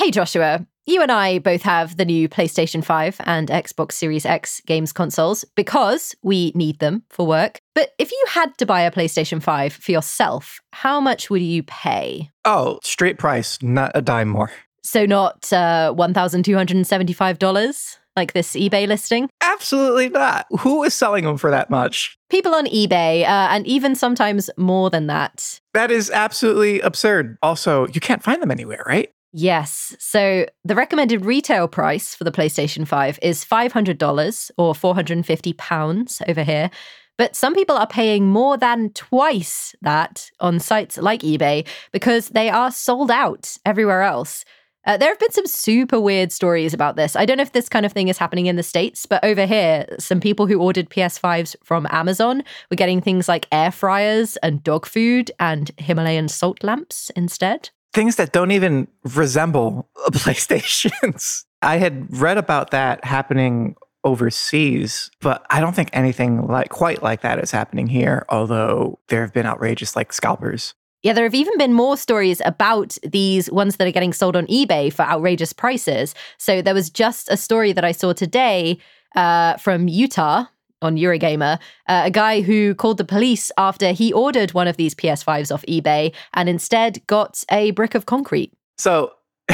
[0.00, 0.66] Hey, Joshua.
[0.86, 5.44] You and I both have the new PlayStation 5 and Xbox Series X games consoles
[5.56, 7.60] because we need them for work.
[7.74, 11.62] But if you had to buy a PlayStation 5 for yourself, how much would you
[11.64, 12.30] pay?
[12.46, 14.50] Oh, straight price, not a dime more.
[14.82, 19.28] So, not uh, $1,275 like this eBay listing?
[19.42, 20.46] Absolutely not.
[20.60, 22.16] Who is selling them for that much?
[22.30, 25.60] People on eBay, uh, and even sometimes more than that.
[25.74, 27.36] That is absolutely absurd.
[27.42, 29.10] Also, you can't find them anywhere, right?
[29.32, 29.96] Yes.
[30.00, 36.42] So the recommended retail price for the PlayStation 5 is $500 or 450 pounds over
[36.42, 36.70] here.
[37.16, 42.48] But some people are paying more than twice that on sites like eBay because they
[42.48, 44.44] are sold out everywhere else.
[44.86, 47.14] Uh, there have been some super weird stories about this.
[47.14, 49.44] I don't know if this kind of thing is happening in the States, but over
[49.44, 54.64] here, some people who ordered PS5s from Amazon were getting things like air fryers and
[54.64, 61.44] dog food and Himalayan salt lamps instead things that don't even resemble PlayStations.
[61.62, 67.20] I had read about that happening overseas, but I don't think anything like quite like
[67.20, 70.74] that is happening here, although there have been outrageous like scalpers.
[71.02, 74.46] Yeah, there have even been more stories about these ones that are getting sold on
[74.46, 76.14] eBay for outrageous prices.
[76.36, 78.78] So there was just a story that I saw today
[79.16, 80.44] uh, from Utah
[80.82, 84.94] on Eurogamer, uh, a guy who called the police after he ordered one of these
[84.94, 88.52] PS5s off eBay and instead got a brick of concrete.
[88.78, 89.12] So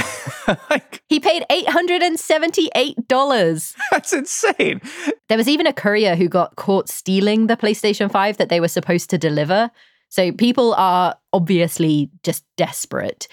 [1.08, 3.74] he paid $878.
[3.90, 4.80] That's insane.
[5.28, 8.68] There was even a courier who got caught stealing the PlayStation 5 that they were
[8.68, 9.70] supposed to deliver.
[10.08, 13.28] So people are obviously just desperate.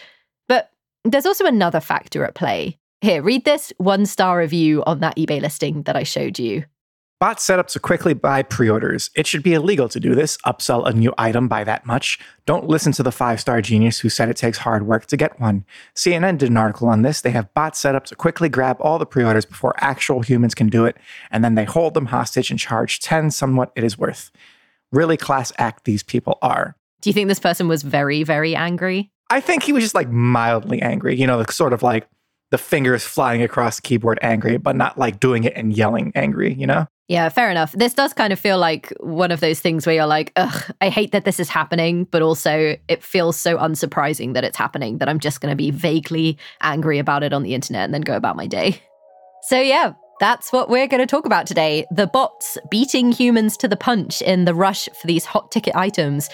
[0.48, 0.72] But
[1.04, 2.80] there's also another factor at play.
[3.02, 6.64] Here, read this one star review on that eBay listing that I showed you.
[7.24, 9.10] Bot setup to quickly buy pre orders.
[9.16, 12.20] It should be illegal to do this, upsell a new item by that much.
[12.46, 15.40] Don't listen to the five star genius who said it takes hard work to get
[15.40, 15.64] one.
[15.96, 17.22] CNN did an article on this.
[17.22, 20.54] They have bots set up to quickly grab all the pre orders before actual humans
[20.54, 20.98] can do it,
[21.32, 24.30] and then they hold them hostage and charge 10 somewhat it is worth.
[24.92, 26.76] Really class act these people are.
[27.00, 29.12] Do you think this person was very, very angry?
[29.30, 32.06] I think he was just like mildly angry, you know, sort of like
[32.52, 36.54] the fingers flying across the keyboard angry, but not like doing it and yelling angry,
[36.54, 36.86] you know?
[37.10, 37.74] Yeah, fair enough.
[37.74, 40.90] This does kind of feel like one of those things where you're like, ugh, I
[40.90, 45.10] hate that this is happening, but also it feels so unsurprising that it's happening that
[45.10, 48.16] I'm just going to be vaguely angry about it on the internet and then go
[48.16, 48.82] about my day.
[49.44, 53.68] So, yeah, that's what we're going to talk about today the bots beating humans to
[53.68, 56.30] the punch in the rush for these hot ticket items.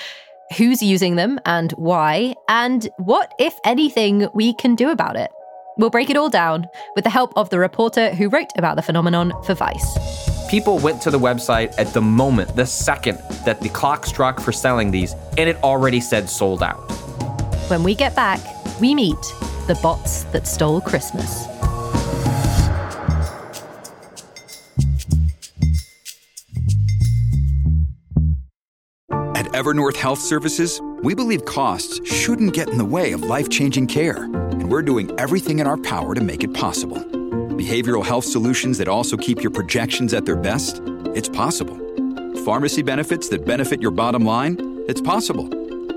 [0.57, 2.35] Who's using them and why?
[2.47, 5.31] And what, if anything, we can do about it.
[5.77, 8.81] We'll break it all down with the help of the reporter who wrote about the
[8.83, 10.28] phenomenon for Vice.
[10.49, 14.51] People went to the website at the moment, the second that the clock struck for
[14.51, 16.79] selling these, and it already said sold out.
[17.69, 18.39] When we get back,
[18.81, 19.21] we meet
[19.67, 21.45] the bots that stole Christmas.
[29.35, 33.85] At Evernorth Health Services, we believe costs shouldn't get in the way of life changing
[33.85, 37.18] care, and we're doing everything in our power to make it possible
[37.59, 40.81] behavioral health solutions that also keep your projections at their best?
[41.13, 41.77] It's possible.
[42.45, 44.55] Pharmacy benefits that benefit your bottom line?
[44.87, 45.47] It's possible.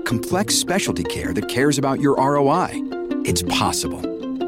[0.03, 2.69] Complex specialty care that cares about your ROI?
[3.25, 4.01] It's possible.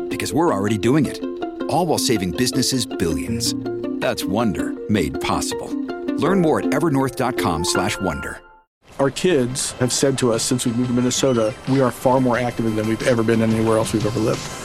[0.10, 1.24] Because we're already doing it.
[1.70, 3.56] All while saving businesses billions.
[4.02, 5.70] That's Wonder made possible.
[6.18, 8.42] Learn more at evernorth.com/wonder.
[9.00, 12.38] Our kids have said to us since we moved to Minnesota, we are far more
[12.38, 14.65] active than we've ever been anywhere else we've ever lived.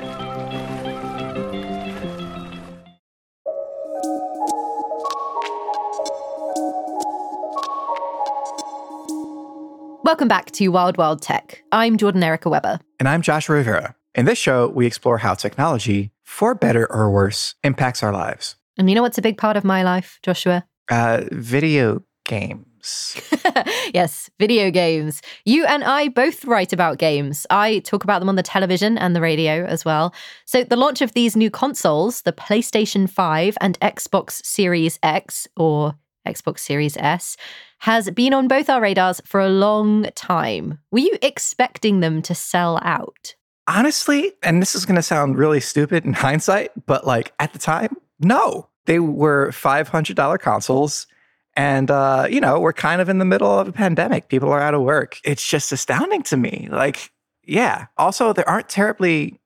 [10.11, 11.63] Welcome back to Wild Wild Tech.
[11.71, 12.81] I'm Jordan Erica Webber.
[12.99, 13.95] And I'm Joshua Rivera.
[14.13, 18.57] In this show, we explore how technology, for better or worse, impacts our lives.
[18.77, 20.65] And you know what's a big part of my life, Joshua?
[20.89, 23.21] Uh, video games.
[23.93, 25.21] yes, video games.
[25.45, 27.47] You and I both write about games.
[27.49, 30.13] I talk about them on the television and the radio as well.
[30.45, 35.95] So, the launch of these new consoles, the PlayStation 5 and Xbox Series X, or
[36.27, 37.37] Xbox Series S,
[37.79, 40.79] has been on both our radars for a long time.
[40.91, 43.35] Were you expecting them to sell out?
[43.67, 47.59] Honestly, and this is going to sound really stupid in hindsight, but like at the
[47.59, 48.67] time, no.
[48.85, 51.07] They were $500 consoles
[51.55, 54.29] And, uh, you know, we're kind of in the middle of a pandemic.
[54.29, 55.19] People are out of work.
[55.23, 56.67] It's just astounding to me.
[56.71, 57.11] Like,
[57.43, 57.87] yeah.
[57.97, 59.39] Also, there aren't terribly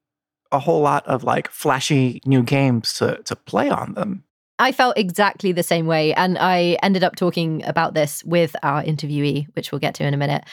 [0.51, 4.23] a whole lot of like flashy new games to, to play on them.
[4.59, 6.13] I felt exactly the same way.
[6.13, 10.13] And I ended up talking about this with our interviewee, which we'll get to in
[10.13, 10.45] a minute.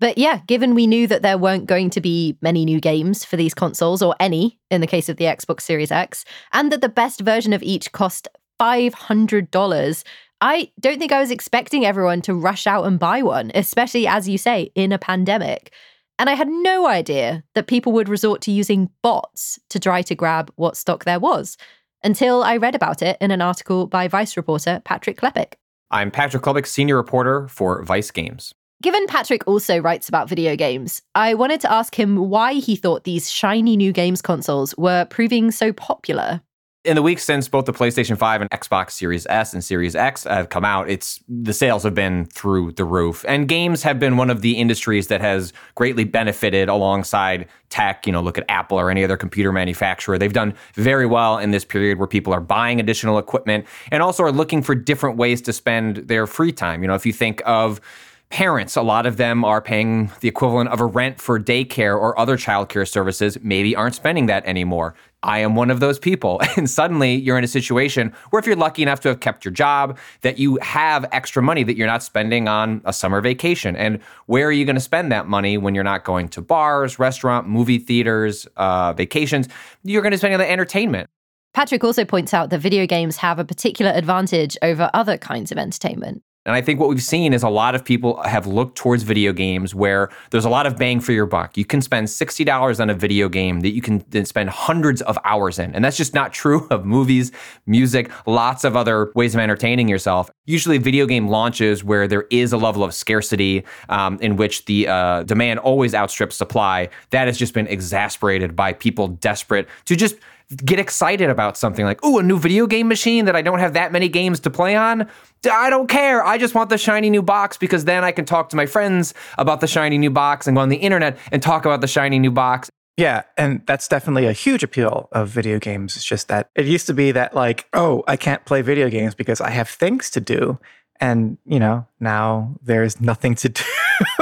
[0.00, 3.36] But yeah, given we knew that there weren't going to be many new games for
[3.36, 6.88] these consoles, or any in the case of the Xbox Series X, and that the
[6.88, 8.28] best version of each cost
[8.60, 10.04] $500,
[10.40, 14.28] I don't think I was expecting everyone to rush out and buy one, especially as
[14.28, 15.72] you say, in a pandemic.
[16.18, 20.14] And I had no idea that people would resort to using bots to try to
[20.14, 21.56] grab what stock there was
[22.04, 25.54] until I read about it in an article by Vice reporter Patrick Klepek.
[25.90, 28.54] I'm Patrick Klepek, senior reporter for Vice Games.
[28.82, 33.04] Given Patrick also writes about video games, I wanted to ask him why he thought
[33.04, 36.42] these shiny new games consoles were proving so popular
[36.84, 40.24] in the weeks since both the PlayStation 5 and Xbox Series S and Series X
[40.24, 43.24] have come out, it's the sales have been through the roof.
[43.26, 48.06] And games have been one of the industries that has greatly benefited alongside tech.
[48.06, 50.18] You know, look at Apple or any other computer manufacturer.
[50.18, 54.22] They've done very well in this period where people are buying additional equipment and also
[54.22, 56.82] are looking for different ways to spend their free time.
[56.82, 57.80] You know, if you think of
[58.30, 62.18] parents, a lot of them are paying the equivalent of a rent for daycare or
[62.18, 64.94] other childcare services, maybe aren't spending that anymore.
[65.22, 66.40] I am one of those people.
[66.56, 69.52] And suddenly you're in a situation where if you're lucky enough to have kept your
[69.52, 73.74] job, that you have extra money that you're not spending on a summer vacation.
[73.76, 76.98] And where are you going to spend that money when you're not going to bars,
[76.98, 79.48] restaurant, movie theaters, uh, vacations?
[79.82, 81.08] You're going to spend on the entertainment.
[81.54, 85.58] Patrick also points out that video games have a particular advantage over other kinds of
[85.58, 86.22] entertainment.
[86.46, 89.32] And I think what we've seen is a lot of people have looked towards video
[89.32, 91.56] games where there's a lot of bang for your buck.
[91.56, 95.18] You can spend $60 on a video game that you can then spend hundreds of
[95.24, 95.74] hours in.
[95.74, 97.32] And that's just not true of movies,
[97.66, 100.30] music, lots of other ways of entertaining yourself.
[100.44, 104.86] Usually, video game launches where there is a level of scarcity um, in which the
[104.86, 106.90] uh, demand always outstrips supply.
[107.10, 110.16] That has just been exasperated by people desperate to just
[110.64, 113.72] get excited about something like, oh, a new video game machine that I don't have
[113.74, 115.08] that many games to play on.
[115.50, 116.24] I don't care.
[116.24, 119.14] I just want the shiny new box because then I can talk to my friends
[119.38, 122.18] about the shiny new box and go on the internet and talk about the shiny
[122.18, 122.70] new box.
[122.96, 125.96] Yeah, and that's definitely a huge appeal of video games.
[125.96, 129.16] It's just that it used to be that, like, oh, I can't play video games
[129.16, 130.60] because I have things to do.
[131.00, 133.64] And, you know, now there's nothing to do.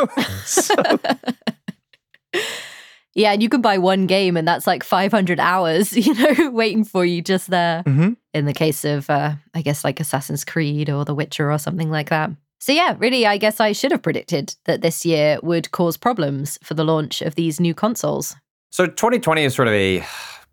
[0.47, 0.75] so
[3.15, 6.85] yeah, and you can buy one game and that's like 500 hours, you know, waiting
[6.85, 7.83] for you just there.
[7.85, 8.13] Mm-hmm.
[8.35, 11.91] In the case of, uh, I guess, like Assassin's Creed or The Witcher or something
[11.91, 12.31] like that.
[12.59, 16.59] So, yeah, really, I guess I should have predicted that this year would cause problems
[16.63, 18.37] for the launch of these new consoles.
[18.71, 20.05] So, 2020 is sort of a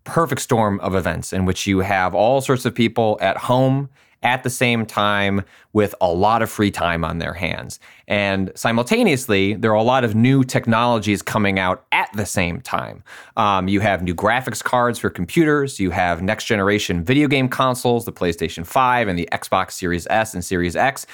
[0.04, 3.88] perfect storm of events in which you have all sorts of people at home
[4.22, 7.78] at the same time with a lot of free time on their hands.
[8.08, 13.04] And simultaneously, there are a lot of new technologies coming out at the same time.
[13.36, 18.04] Um, you have new graphics cards for computers, you have next generation video game consoles,
[18.04, 21.06] the PlayStation 5 and the Xbox Series S and Series X,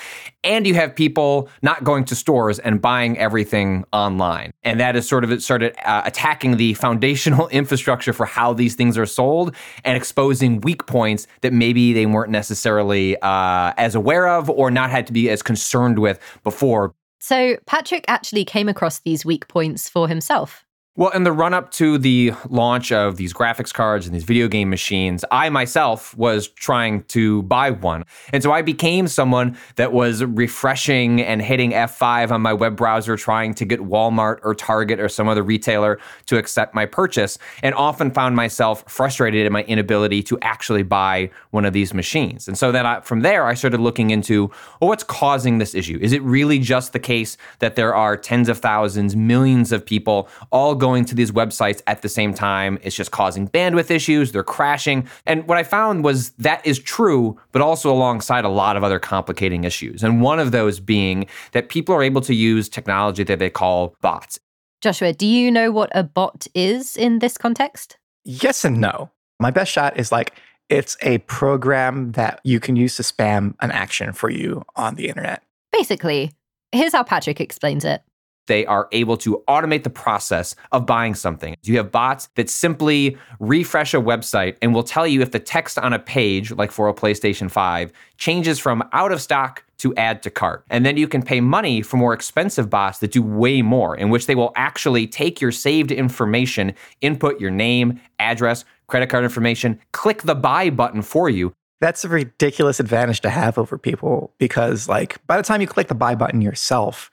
[0.46, 4.52] and you have people not going to stores and buying everything online.
[4.62, 8.74] And that has sort of it started uh, attacking the foundational infrastructure for how these
[8.74, 9.54] things are sold
[9.84, 14.90] and exposing weak points that maybe they weren't necessarily uh, as aware of or not
[14.90, 16.94] had to be as concerned with before.
[17.18, 20.65] So, Patrick actually came across these weak points for himself.
[20.98, 24.48] Well, in the run up to the launch of these graphics cards and these video
[24.48, 28.06] game machines, I myself was trying to buy one.
[28.32, 33.14] And so I became someone that was refreshing and hitting F5 on my web browser,
[33.18, 37.74] trying to get Walmart or Target or some other retailer to accept my purchase, and
[37.74, 42.48] often found myself frustrated at my inability to actually buy one of these machines.
[42.48, 44.50] And so then I, from there, I started looking into
[44.80, 45.98] well, what's causing this issue?
[46.00, 50.30] Is it really just the case that there are tens of thousands, millions of people
[50.50, 52.78] all going going to these websites at the same time.
[52.80, 55.08] It's just causing bandwidth issues, they're crashing.
[55.26, 59.00] And what I found was that is true, but also alongside a lot of other
[59.00, 60.04] complicating issues.
[60.04, 63.96] And one of those being that people are able to use technology that they call
[64.00, 64.38] bots.
[64.80, 67.98] Joshua, do you know what a bot is in this context?
[68.22, 69.10] Yes and no.
[69.40, 70.34] My best shot is like
[70.68, 75.08] it's a program that you can use to spam an action for you on the
[75.08, 75.42] internet.
[75.72, 76.30] Basically,
[76.70, 78.02] here's how Patrick explains it
[78.46, 81.56] they are able to automate the process of buying something.
[81.62, 85.78] You have bots that simply refresh a website and will tell you if the text
[85.78, 90.22] on a page, like for a PlayStation 5, changes from out of stock to add
[90.22, 90.64] to cart.
[90.70, 94.08] And then you can pay money for more expensive bots that do way more, in
[94.08, 99.78] which they will actually take your saved information, input your name, address, credit card information,
[99.92, 104.88] click the buy button for you, That's a ridiculous advantage to have over people because,
[104.88, 107.10] like, by the time you click the buy button yourself,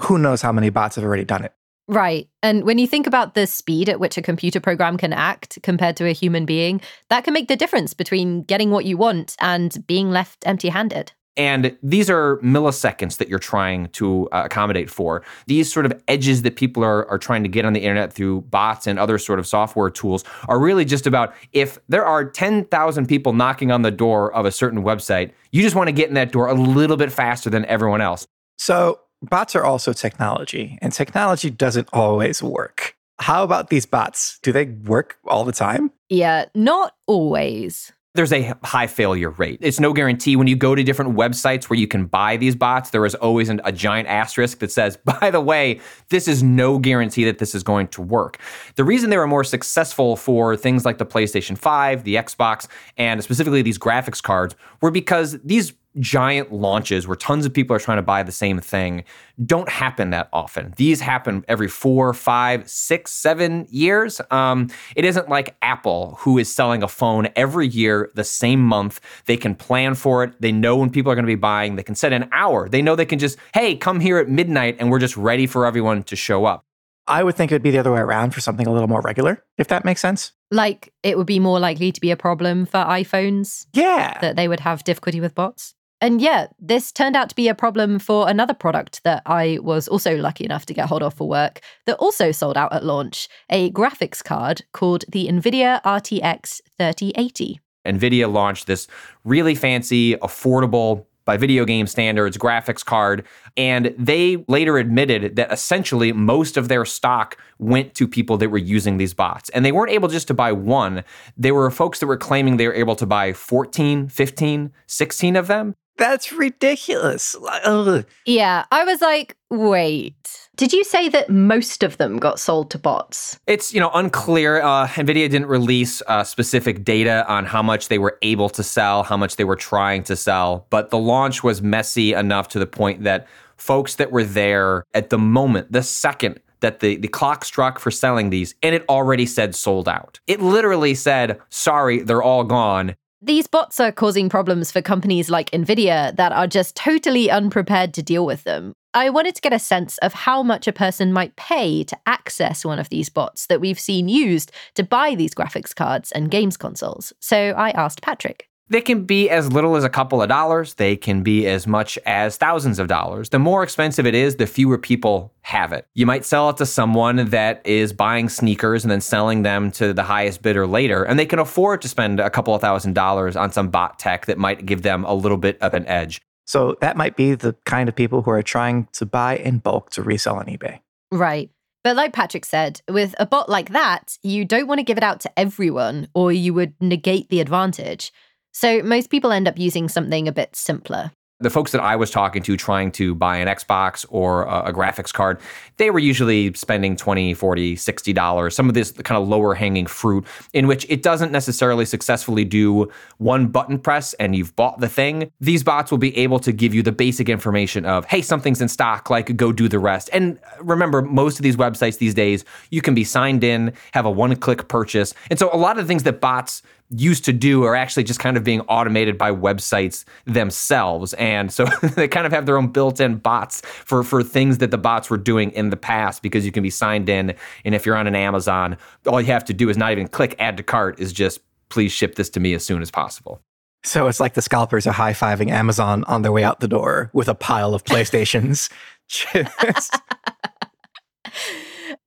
[0.00, 1.52] who knows how many bots have already done it?
[1.88, 2.28] Right.
[2.42, 5.96] And when you think about the speed at which a computer program can act compared
[5.98, 9.86] to a human being, that can make the difference between getting what you want and
[9.86, 11.12] being left empty handed.
[11.36, 15.22] And these are milliseconds that you're trying to uh, accommodate for.
[15.46, 18.40] These sort of edges that people are, are trying to get on the internet through
[18.42, 23.06] bots and other sort of software tools are really just about if there are 10,000
[23.06, 26.14] people knocking on the door of a certain website, you just want to get in
[26.14, 28.26] that door a little bit faster than everyone else.
[28.58, 32.96] So, bots are also technology, and technology doesn't always work.
[33.18, 34.38] How about these bots?
[34.42, 35.90] Do they work all the time?
[36.08, 39.58] Yeah, not always there's a high failure rate.
[39.62, 40.36] It's no guarantee.
[40.36, 43.48] When you go to different websites where you can buy these bots, there is always
[43.48, 47.54] an, a giant asterisk that says, by the way, this is no guarantee that this
[47.54, 48.38] is going to work.
[48.74, 53.22] The reason they were more successful for things like the PlayStation 5, the Xbox, and
[53.22, 57.98] specifically these graphics cards were because these giant launches where tons of people are trying
[57.98, 59.04] to buy the same thing
[59.44, 60.72] don't happen that often.
[60.76, 64.20] These happen every four, five, six, seven years.
[64.30, 69.00] Um, it isn't like Apple, who is selling a phone every year, the same month.
[69.26, 70.40] They can plan for it.
[70.40, 71.76] They know when people are going to be buying.
[71.76, 72.68] They can set an hour.
[72.68, 75.66] They know they can just, hey, come here at midnight and we're just ready for
[75.66, 76.64] everyone to show up.
[77.08, 79.00] I would think it would be the other way around for something a little more
[79.00, 80.32] regular, if that makes sense.
[80.50, 83.66] Like it would be more likely to be a problem for iPhones.
[83.74, 84.18] Yeah.
[84.20, 85.74] That they would have difficulty with bots.
[86.00, 89.88] And yeah, this turned out to be a problem for another product that I was
[89.88, 93.28] also lucky enough to get hold of for work that also sold out at launch
[93.48, 97.60] a graphics card called the NVIDIA RTX 3080.
[97.86, 98.88] NVIDIA launched this
[99.24, 103.26] really fancy, affordable, by video game standards graphics card.
[103.56, 108.58] And they later admitted that essentially most of their stock went to people that were
[108.58, 109.50] using these bots.
[109.50, 111.04] And they weren't able just to buy one,
[111.36, 115.48] there were folks that were claiming they were able to buy 14, 15, 16 of
[115.48, 115.74] them.
[115.96, 117.34] That's ridiculous.
[117.64, 118.04] Ugh.
[118.26, 120.48] Yeah, I was like, wait.
[120.56, 123.38] Did you say that most of them got sold to bots?
[123.46, 124.62] It's you know unclear.
[124.62, 129.02] Uh, Nvidia didn't release uh, specific data on how much they were able to sell,
[129.02, 132.66] how much they were trying to sell, but the launch was messy enough to the
[132.66, 133.26] point that
[133.56, 137.90] folks that were there at the moment, the second that the, the clock struck for
[137.90, 140.20] selling these, and it already said sold out.
[140.26, 142.96] It literally said, sorry, they're all gone.
[143.26, 148.02] These bots are causing problems for companies like Nvidia that are just totally unprepared to
[148.02, 148.72] deal with them.
[148.94, 152.64] I wanted to get a sense of how much a person might pay to access
[152.64, 156.56] one of these bots that we've seen used to buy these graphics cards and games
[156.56, 157.12] consoles.
[157.18, 158.48] So I asked Patrick.
[158.68, 160.74] They can be as little as a couple of dollars.
[160.74, 163.28] They can be as much as thousands of dollars.
[163.28, 165.86] The more expensive it is, the fewer people have it.
[165.94, 169.92] You might sell it to someone that is buying sneakers and then selling them to
[169.92, 173.36] the highest bidder later, and they can afford to spend a couple of thousand dollars
[173.36, 176.20] on some bot tech that might give them a little bit of an edge.
[176.44, 179.90] So that might be the kind of people who are trying to buy in bulk
[179.90, 180.80] to resell on eBay.
[181.12, 181.50] Right.
[181.82, 185.04] But like Patrick said, with a bot like that, you don't want to give it
[185.04, 188.12] out to everyone or you would negate the advantage.
[188.56, 191.10] So most people end up using something a bit simpler.
[191.40, 194.72] The folks that I was talking to trying to buy an Xbox or a, a
[194.72, 195.38] graphics card,
[195.76, 198.56] they were usually spending 20, 40, 60 dollars.
[198.56, 202.90] Some of this kind of lower hanging fruit in which it doesn't necessarily successfully do
[203.18, 205.30] one button press and you've bought the thing.
[205.38, 208.68] These bots will be able to give you the basic information of, hey, something's in
[208.68, 210.08] stock, like go do the rest.
[210.14, 214.10] And remember, most of these websites these days, you can be signed in, have a
[214.10, 215.12] one-click purchase.
[215.28, 218.20] And so a lot of the things that bots used to do are actually just
[218.20, 221.14] kind of being automated by websites themselves.
[221.14, 221.64] And so
[221.96, 225.16] they kind of have their own built-in bots for, for things that the bots were
[225.16, 227.34] doing in the past because you can be signed in.
[227.64, 228.76] And if you're on an Amazon,
[229.06, 231.92] all you have to do is not even click add to cart is just please
[231.92, 233.40] ship this to me as soon as possible.
[233.82, 237.10] So it's like the scalpers are high fiving Amazon on their way out the door
[237.12, 238.70] with a pile of PlayStations.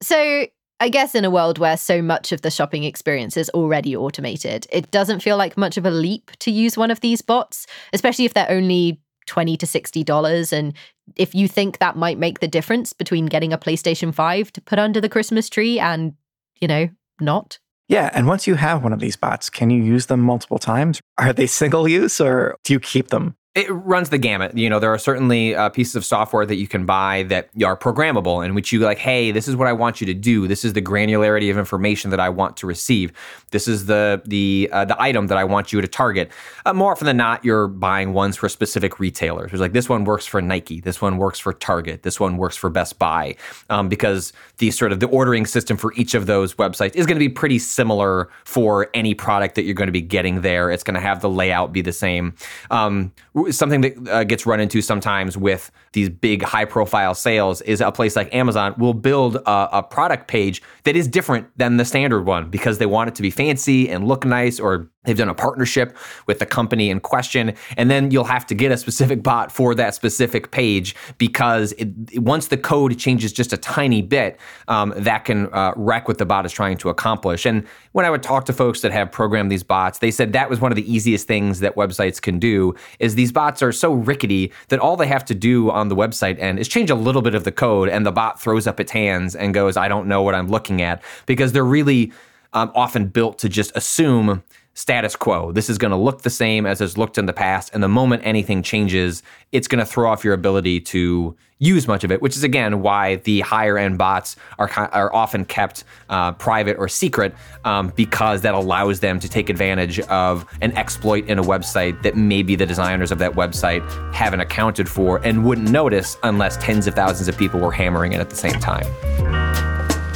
[0.01, 0.45] so
[0.79, 4.65] I guess in a world where so much of the shopping experience is already automated,
[4.71, 8.25] it doesn't feel like much of a leap to use one of these bots, especially
[8.25, 10.73] if they're only 20 to 60 dollars and
[11.15, 14.79] if you think that might make the difference between getting a PlayStation 5 to put
[14.79, 16.13] under the Christmas tree and,
[16.59, 17.59] you know, not.
[17.87, 21.01] Yeah, and once you have one of these bots, can you use them multiple times?
[21.17, 23.35] Are they single use or do you keep them?
[23.59, 24.57] It runs the gamut.
[24.57, 27.75] You know, there are certainly uh, pieces of software that you can buy that are
[27.75, 30.47] programmable, in which you like, hey, this is what I want you to do.
[30.47, 33.11] This is the granularity of information that I want to receive.
[33.51, 36.31] This is the the uh, the item that I want you to target.
[36.65, 39.51] Uh, more often than not, you're buying ones for specific retailers.
[39.51, 42.55] It's like this one works for Nike, this one works for Target, this one works
[42.55, 43.35] for Best Buy,
[43.69, 47.17] um, because the sort of the ordering system for each of those websites is going
[47.17, 50.71] to be pretty similar for any product that you're going to be getting there.
[50.71, 52.35] It's going to have the layout be the same.
[52.71, 53.11] Um,
[53.51, 57.91] something that uh, gets run into sometimes with these big high profile sales is a
[57.91, 62.23] place like Amazon will build a, a, product page that is different than the standard
[62.23, 65.33] one because they want it to be fancy and look nice or they've done a
[65.33, 65.95] partnership
[66.27, 69.73] with the company in question and then you'll have to get a specific bot for
[69.73, 74.37] that specific page because it, once the code changes just a tiny bit
[74.67, 77.45] um, that can uh, wreck what the bot is trying to accomplish.
[77.45, 80.49] And when i would talk to folks that have programmed these bots they said that
[80.49, 83.93] was one of the easiest things that websites can do is these bots are so
[83.93, 87.21] rickety that all they have to do on the website end is change a little
[87.21, 90.07] bit of the code and the bot throws up its hands and goes i don't
[90.07, 92.11] know what i'm looking at because they're really
[92.53, 94.43] um, often built to just assume
[94.79, 95.51] status quo.
[95.51, 97.69] This is going to look the same as it's looked in the past.
[97.73, 99.21] And the moment anything changes,
[99.51, 102.81] it's going to throw off your ability to use much of it, which is again
[102.81, 108.39] why the higher end bots are, are often kept uh, private or secret um, because
[108.39, 112.65] that allows them to take advantage of an exploit in a website that maybe the
[112.65, 117.37] designers of that website haven't accounted for and wouldn't notice unless tens of thousands of
[117.37, 118.87] people were hammering it at the same time.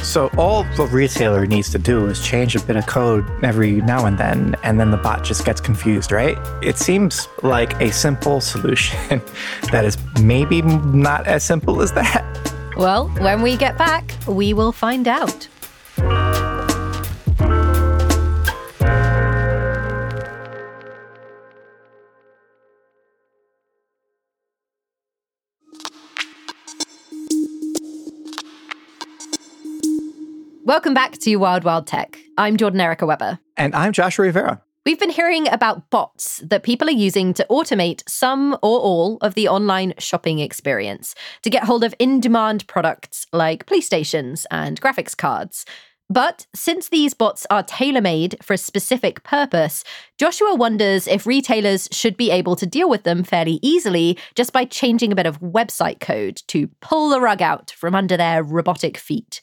[0.04, 4.04] So all the retailer needs to do is change a bit of code every now
[4.04, 6.38] and then, and then the bot just gets confused, right?
[6.62, 9.22] It seems like a simple solution
[9.72, 12.22] that is maybe not as simple as that.
[12.76, 15.48] Well, when we get back, we will find out.
[30.74, 32.18] Welcome back to Wild Wild Tech.
[32.36, 33.38] I'm Jordan Erica Webber.
[33.56, 34.60] And I'm Joshua Rivera.
[34.84, 39.34] We've been hearing about bots that people are using to automate some or all of
[39.34, 45.16] the online shopping experience to get hold of in demand products like PlayStations and graphics
[45.16, 45.64] cards.
[46.10, 49.84] But since these bots are tailor made for a specific purpose,
[50.18, 54.64] Joshua wonders if retailers should be able to deal with them fairly easily just by
[54.64, 58.98] changing a bit of website code to pull the rug out from under their robotic
[58.98, 59.40] feet.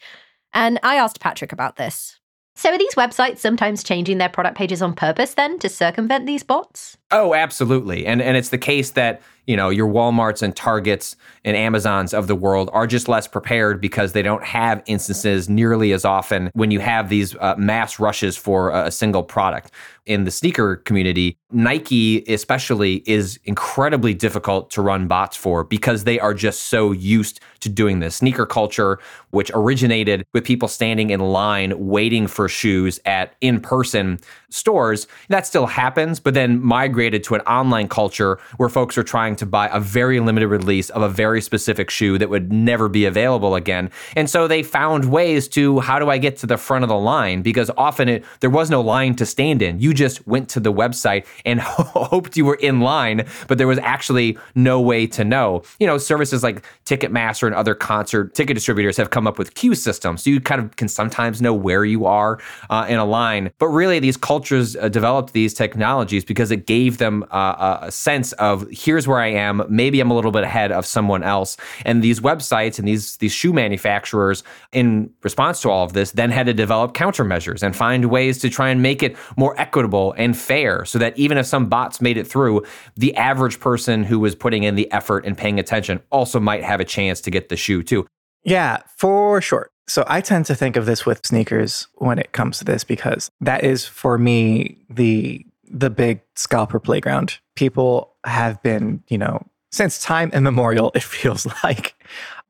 [0.54, 2.20] And I asked Patrick about this.
[2.56, 6.44] So, are these websites sometimes changing their product pages on purpose then to circumvent these
[6.44, 6.98] bots?
[7.12, 8.06] Oh, absolutely.
[8.06, 12.28] And and it's the case that, you know, your Walmarts and Targets and Amazons of
[12.28, 16.72] the world are just less prepared because they don't have instances nearly as often when
[16.72, 19.72] you have these uh, mass rushes for a single product.
[20.08, 26.20] In the sneaker community, Nike especially is incredibly difficult to run bots for because they
[26.20, 28.16] are just so used to doing this.
[28.16, 34.20] Sneaker culture, which originated with people standing in line waiting for shoes at in-person
[34.50, 39.36] stores, that still happens, but then migrated to an online culture where folks are trying
[39.38, 43.06] to buy a very limited release of a very specific shoe that would never be
[43.06, 43.90] available again.
[44.16, 46.98] And so they found ways to how do I get to the front of the
[46.98, 47.42] line?
[47.42, 49.80] Because often it, there was no line to stand in.
[49.80, 53.80] You just went to the website and hoped you were in line, but there was
[53.80, 55.64] actually no way to know.
[55.80, 59.76] You know, services like Ticketmaster and other concert ticket distributors have come up with queue
[59.76, 60.24] systems.
[60.24, 63.52] So you kind of can sometimes know where you are uh, in a line.
[63.60, 68.32] But really, these cultures uh, developed these technologies because it gave them uh, a sense
[68.34, 69.64] of here's where I am.
[69.70, 71.58] Maybe I'm a little bit ahead of someone else.
[71.86, 76.30] And these websites and these these shoe manufacturers, in response to all of this, then
[76.30, 80.38] had to develop countermeasures and find ways to try and make it more equitable and
[80.38, 82.64] fair, so that even if some bots made it through,
[82.96, 86.80] the average person who was putting in the effort and paying attention also might have
[86.80, 88.06] a chance to get the shoe too.
[88.44, 89.70] Yeah, for sure.
[89.88, 93.30] So I tend to think of this with sneakers when it comes to this because
[93.42, 97.40] that is for me the the big scalper playground.
[97.56, 101.96] People have been, you know, since time immemorial, it feels like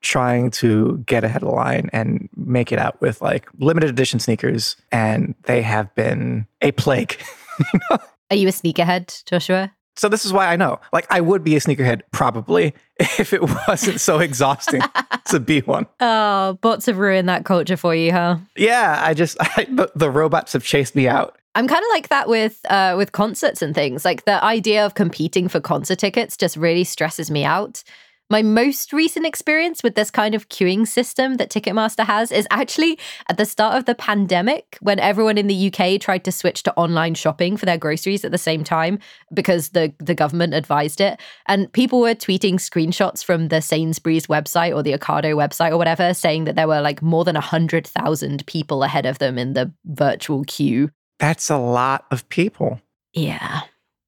[0.02, 4.20] trying to get ahead of the line and make it out with like limited edition
[4.20, 4.76] sneakers.
[4.92, 7.22] And they have been a plague.
[8.32, 9.72] Are you a sneakerhead, Joshua?
[9.98, 10.80] So this is why I know.
[10.94, 14.82] Like I would be a sneakerhead probably if it wasn't so exhausting
[15.26, 15.86] to be one.
[16.00, 18.38] Oh, bots have ruined that culture for you, huh?
[18.56, 21.38] Yeah, I just I, the, the robots have chased me out.
[21.54, 24.06] I'm kind of like that with uh, with concerts and things.
[24.06, 27.84] Like the idea of competing for concert tickets just really stresses me out.
[28.32, 32.98] My most recent experience with this kind of queuing system that Ticketmaster has is actually
[33.28, 36.74] at the start of the pandemic when everyone in the UK tried to switch to
[36.76, 39.00] online shopping for their groceries at the same time
[39.34, 41.20] because the, the government advised it.
[41.48, 46.14] And people were tweeting screenshots from the Sainsbury's website or the Ocado website or whatever
[46.14, 50.46] saying that there were like more than 100,000 people ahead of them in the virtual
[50.46, 50.90] queue.
[51.22, 52.82] That's a lot of people.
[53.14, 53.62] Yeah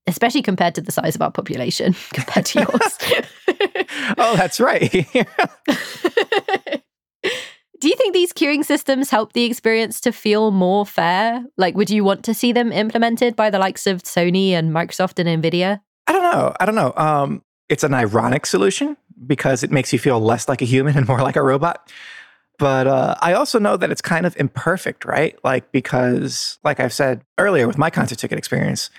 [0.07, 2.97] especially compared to the size of our population compared to yours.
[4.17, 4.91] oh, that's right.
[7.79, 11.43] Do you think these queuing systems help the experience to feel more fair?
[11.57, 15.19] Like, would you want to see them implemented by the likes of Sony and Microsoft
[15.19, 15.81] and Nvidia?
[16.07, 16.55] I don't know.
[16.59, 16.93] I don't know.
[16.95, 18.95] Um, it's an ironic solution
[19.27, 21.91] because it makes you feel less like a human and more like a robot.
[22.59, 25.37] But uh, I also know that it's kind of imperfect, right?
[25.43, 28.89] Like, because, like I've said earlier with my concert ticket experience,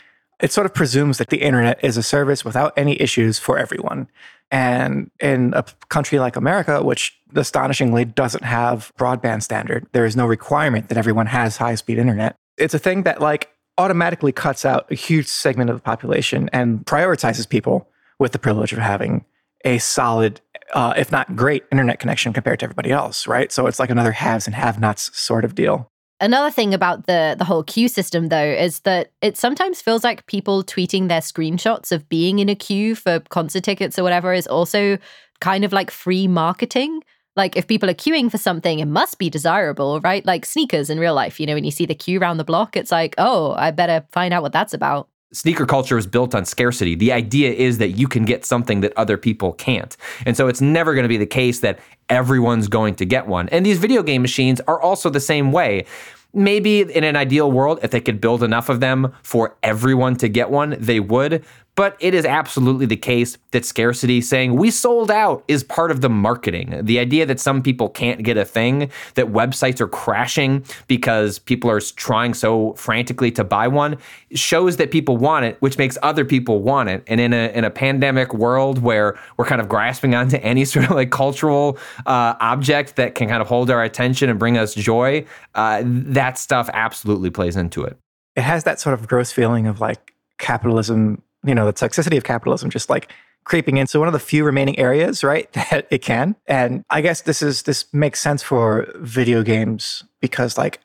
[0.40, 4.08] it sort of presumes that the internet is a service without any issues for everyone.
[4.50, 10.26] And in a country like America, which astonishingly doesn't have broadband standard, there is no
[10.26, 12.36] requirement that everyone has high speed internet.
[12.58, 16.84] It's a thing that like automatically cuts out a huge segment of the population and
[16.84, 17.88] prioritizes people
[18.18, 19.24] with the privilege of having
[19.64, 20.40] a solid,
[20.72, 23.52] uh, if not great, internet connection compared to everybody else, right?
[23.52, 25.90] So it's like another haves and have nots sort of deal.
[26.20, 30.26] Another thing about the the whole queue system though is that it sometimes feels like
[30.26, 34.46] people tweeting their screenshots of being in a queue for concert tickets or whatever is
[34.46, 34.96] also
[35.40, 37.02] kind of like free marketing.
[37.36, 40.24] Like if people are queuing for something, it must be desirable, right?
[40.24, 42.76] Like sneakers in real life, you know, when you see the queue around the block,
[42.76, 46.44] it's like, oh, I better find out what that's about sneaker culture is built on
[46.44, 46.94] scarcity.
[46.94, 49.96] The idea is that you can get something that other people can't.
[50.24, 53.48] And so it's never going to be the case that everyone's going to get one.
[53.50, 55.86] And these video game machines are also the same way.
[56.32, 60.28] Maybe in an ideal world, if they could build enough of them for everyone to
[60.28, 61.44] get one, they would.
[61.76, 66.02] But it is absolutely the case that scarcity, saying we sold out, is part of
[66.02, 66.80] the marketing.
[66.84, 71.68] The idea that some people can't get a thing, that websites are crashing because people
[71.70, 73.98] are trying so frantically to buy one,
[74.34, 77.02] shows that people want it, which makes other people want it.
[77.08, 80.84] And in a in a pandemic world where we're kind of grasping onto any sort
[80.84, 84.74] of like cultural uh, object that can kind of hold our attention and bring us
[84.74, 85.24] joy,
[85.56, 87.98] uh, that stuff absolutely plays into it.
[88.36, 92.24] It has that sort of gross feeling of like capitalism you know, the toxicity of
[92.24, 93.10] capitalism just like
[93.44, 96.36] creeping into one of the few remaining areas, right, that it can.
[96.46, 100.80] And I guess this is this makes sense for video games because like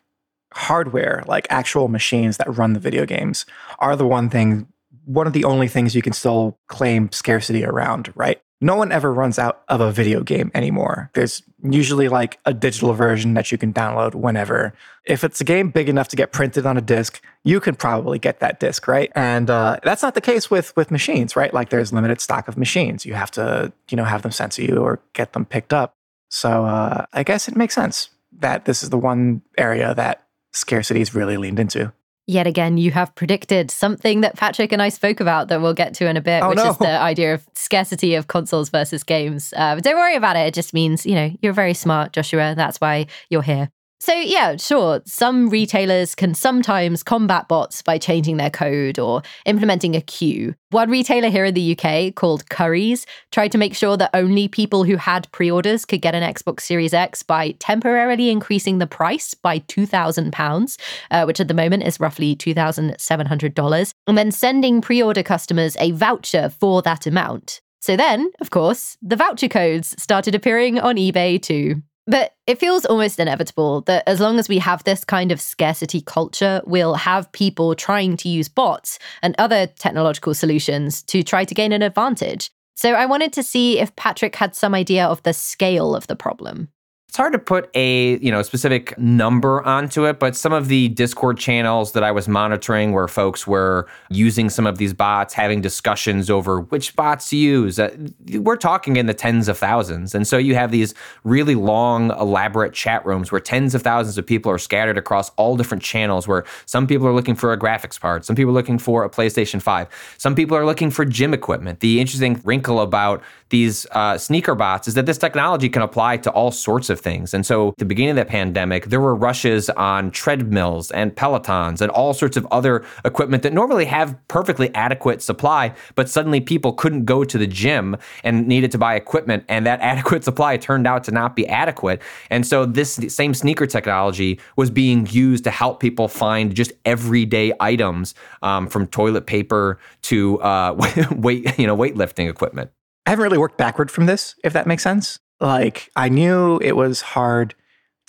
[0.53, 3.45] hardware, like actual machines that run the video games
[3.79, 4.67] are the one thing
[5.05, 8.39] one of the only things you can still claim scarcity around, right?
[8.61, 11.09] No one ever runs out of a video game anymore.
[11.13, 14.73] There's usually like a digital version that you can download whenever.
[15.05, 18.19] If it's a game big enough to get printed on a disc, you can probably
[18.19, 19.11] get that disc, right?
[19.15, 21.53] And uh, that's not the case with with machines, right?
[21.53, 23.05] Like there's limited stock of machines.
[23.05, 25.93] You have to, you know, have them sent to you or get them picked up.
[26.29, 31.01] So uh, I guess it makes sense that this is the one area that scarcity
[31.01, 31.93] is really leaned into
[32.29, 35.95] yet again, you have predicted something that Patrick and I spoke about that we'll get
[35.95, 36.69] to in a bit, oh, which no.
[36.69, 39.51] is the idea of scarcity of consoles versus games.
[39.57, 40.47] Uh, but don't worry about it.
[40.47, 42.53] It just means, you know, you're very smart, Joshua.
[42.55, 43.71] That's why you're here.
[44.01, 49.93] So, yeah, sure, some retailers can sometimes combat bots by changing their code or implementing
[49.93, 50.55] a queue.
[50.69, 54.85] One retailer here in the UK called Currys tried to make sure that only people
[54.85, 59.33] who had pre orders could get an Xbox Series X by temporarily increasing the price
[59.33, 60.77] by £2,000,
[61.11, 65.91] uh, which at the moment is roughly $2,700, and then sending pre order customers a
[65.91, 67.59] voucher for that amount.
[67.81, 71.81] So then, of course, the voucher codes started appearing on eBay too.
[72.09, 76.01] But it feels almost inevitable that as long as we have this kind of scarcity
[76.01, 81.53] culture, we'll have people trying to use bots and other technological solutions to try to
[81.53, 82.49] gain an advantage.
[82.75, 86.15] So I wanted to see if Patrick had some idea of the scale of the
[86.15, 86.69] problem.
[87.09, 90.89] It's hard to put a you know specific number onto it, but some of the
[90.89, 95.59] Discord channels that I was monitoring, where folks were using some of these bots, having
[95.59, 97.89] discussions over which bots to use, uh,
[98.33, 100.13] we're talking in the tens of thousands.
[100.13, 100.93] And so you have these
[101.23, 105.57] really long, elaborate chat rooms where tens of thousands of people are scattered across all
[105.57, 106.27] different channels.
[106.27, 109.09] Where some people are looking for a graphics card some people are looking for a
[109.09, 109.87] PlayStation Five,
[110.19, 111.79] some people are looking for gym equipment.
[111.79, 116.31] The interesting wrinkle about these uh, sneaker bots is that this technology can apply to
[116.31, 117.33] all sorts of things.
[117.33, 121.91] And so, the beginning of the pandemic, there were rushes on treadmills and Pelotons and
[121.91, 127.05] all sorts of other equipment that normally have perfectly adequate supply, but suddenly people couldn't
[127.05, 131.03] go to the gym and needed to buy equipment, and that adequate supply turned out
[131.05, 132.01] to not be adequate.
[132.29, 137.53] And so, this same sneaker technology was being used to help people find just everyday
[137.59, 140.75] items um, from toilet paper to uh,
[141.11, 142.71] weight, you know, weightlifting equipment.
[143.09, 145.17] I haven't really worked backward from this, if that makes sense.
[145.39, 147.55] Like I knew it was hard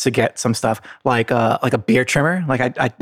[0.00, 2.44] to get some stuff like uh like a beard trimmer.
[2.46, 2.92] Like I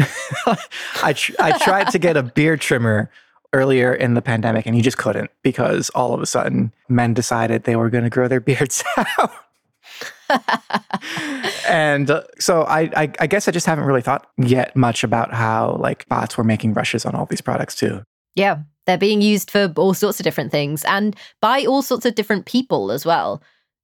[0.46, 0.56] I
[1.02, 3.11] I, tr- I tried to get a beard trimmer
[3.52, 7.64] earlier in the pandemic and you just couldn't because all of a sudden men decided
[7.64, 9.32] they were going to grow their beards out.
[11.68, 15.34] and uh, so I, I I guess I just haven't really thought yet much about
[15.34, 18.04] how like bots were making rushes on all these products too.
[18.37, 18.58] Yeah,
[18.88, 22.46] they're being used for all sorts of different things and by all sorts of different
[22.46, 23.42] people as well.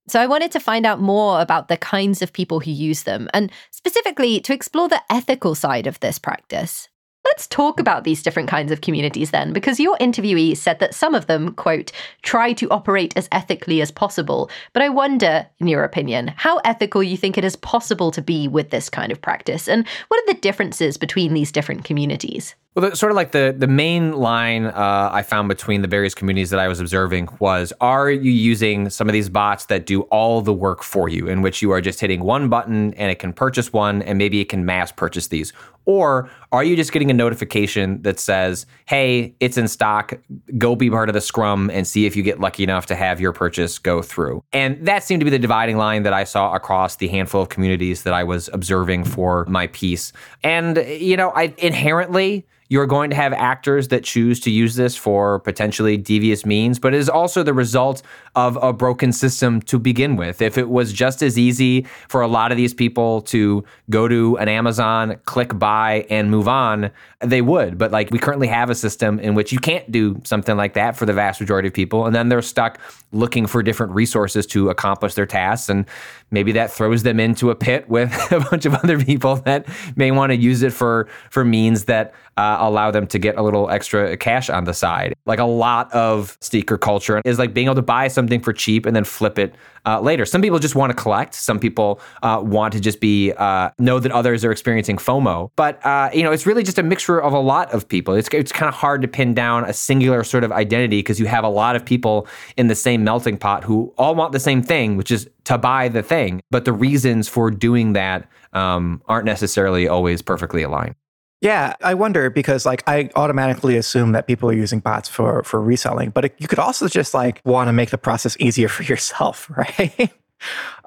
[0.08, 3.28] So I wanted to find out more about the kinds of people who use them
[3.32, 6.88] and specifically to explore the ethical side of this practice.
[7.24, 11.14] Let's talk about these different kinds of communities then, because your interviewee said that some
[11.14, 11.90] of them, quote,
[12.20, 14.50] try to operate as ethically as possible.
[14.74, 18.46] But I wonder, in your opinion, how ethical you think it is possible to be
[18.46, 22.54] with this kind of practice, and what are the differences between these different communities?
[22.74, 26.12] Well, the, sort of like the the main line uh, I found between the various
[26.12, 30.02] communities that I was observing was: Are you using some of these bots that do
[30.02, 33.20] all the work for you, in which you are just hitting one button and it
[33.20, 35.52] can purchase one, and maybe it can mass purchase these?
[35.84, 40.14] Or are you just getting a notification that says, "Hey, it's in stock.
[40.58, 43.20] Go be part of the scrum and see if you get lucky enough to have
[43.20, 46.52] your purchase go through." And that seemed to be the dividing line that I saw
[46.54, 50.12] across the handful of communities that I was observing for my piece.
[50.42, 54.96] And you know, I inherently you're going to have actors that choose to use this
[54.96, 58.02] for potentially devious means, but it is also the result
[58.34, 60.40] of a broken system to begin with.
[60.40, 64.36] If it was just as easy for a lot of these people to go to
[64.38, 67.78] an Amazon, click buy, and move on, they would.
[67.78, 70.96] But like we currently have a system in which you can't do something like that
[70.96, 72.06] for the vast majority of people.
[72.06, 72.78] And then they're stuck
[73.12, 75.68] looking for different resources to accomplish their tasks.
[75.68, 75.86] And
[76.34, 79.66] maybe that throws them into a pit with a bunch of other people that
[79.96, 83.42] may want to use it for for means that uh, allow them to get a
[83.42, 85.14] little extra cash on the side.
[85.26, 88.86] Like a lot of sneaker culture is like being able to buy something for cheap
[88.86, 89.54] and then flip it
[89.86, 90.24] uh, later.
[90.24, 91.34] Some people just want to collect.
[91.34, 95.50] Some people uh, want to just be uh, know that others are experiencing FOMO.
[95.56, 98.14] But uh, you know, it's really just a mixture of a lot of people.
[98.14, 101.26] It's it's kind of hard to pin down a singular sort of identity because you
[101.26, 104.62] have a lot of people in the same melting pot who all want the same
[104.62, 106.40] thing, which is to buy the thing.
[106.50, 110.94] But the reasons for doing that um, aren't necessarily always perfectly aligned.
[111.40, 115.60] Yeah, I wonder because like I automatically assume that people are using bots for for
[115.60, 118.82] reselling, but it, you could also just like want to make the process easier for
[118.82, 120.10] yourself, right?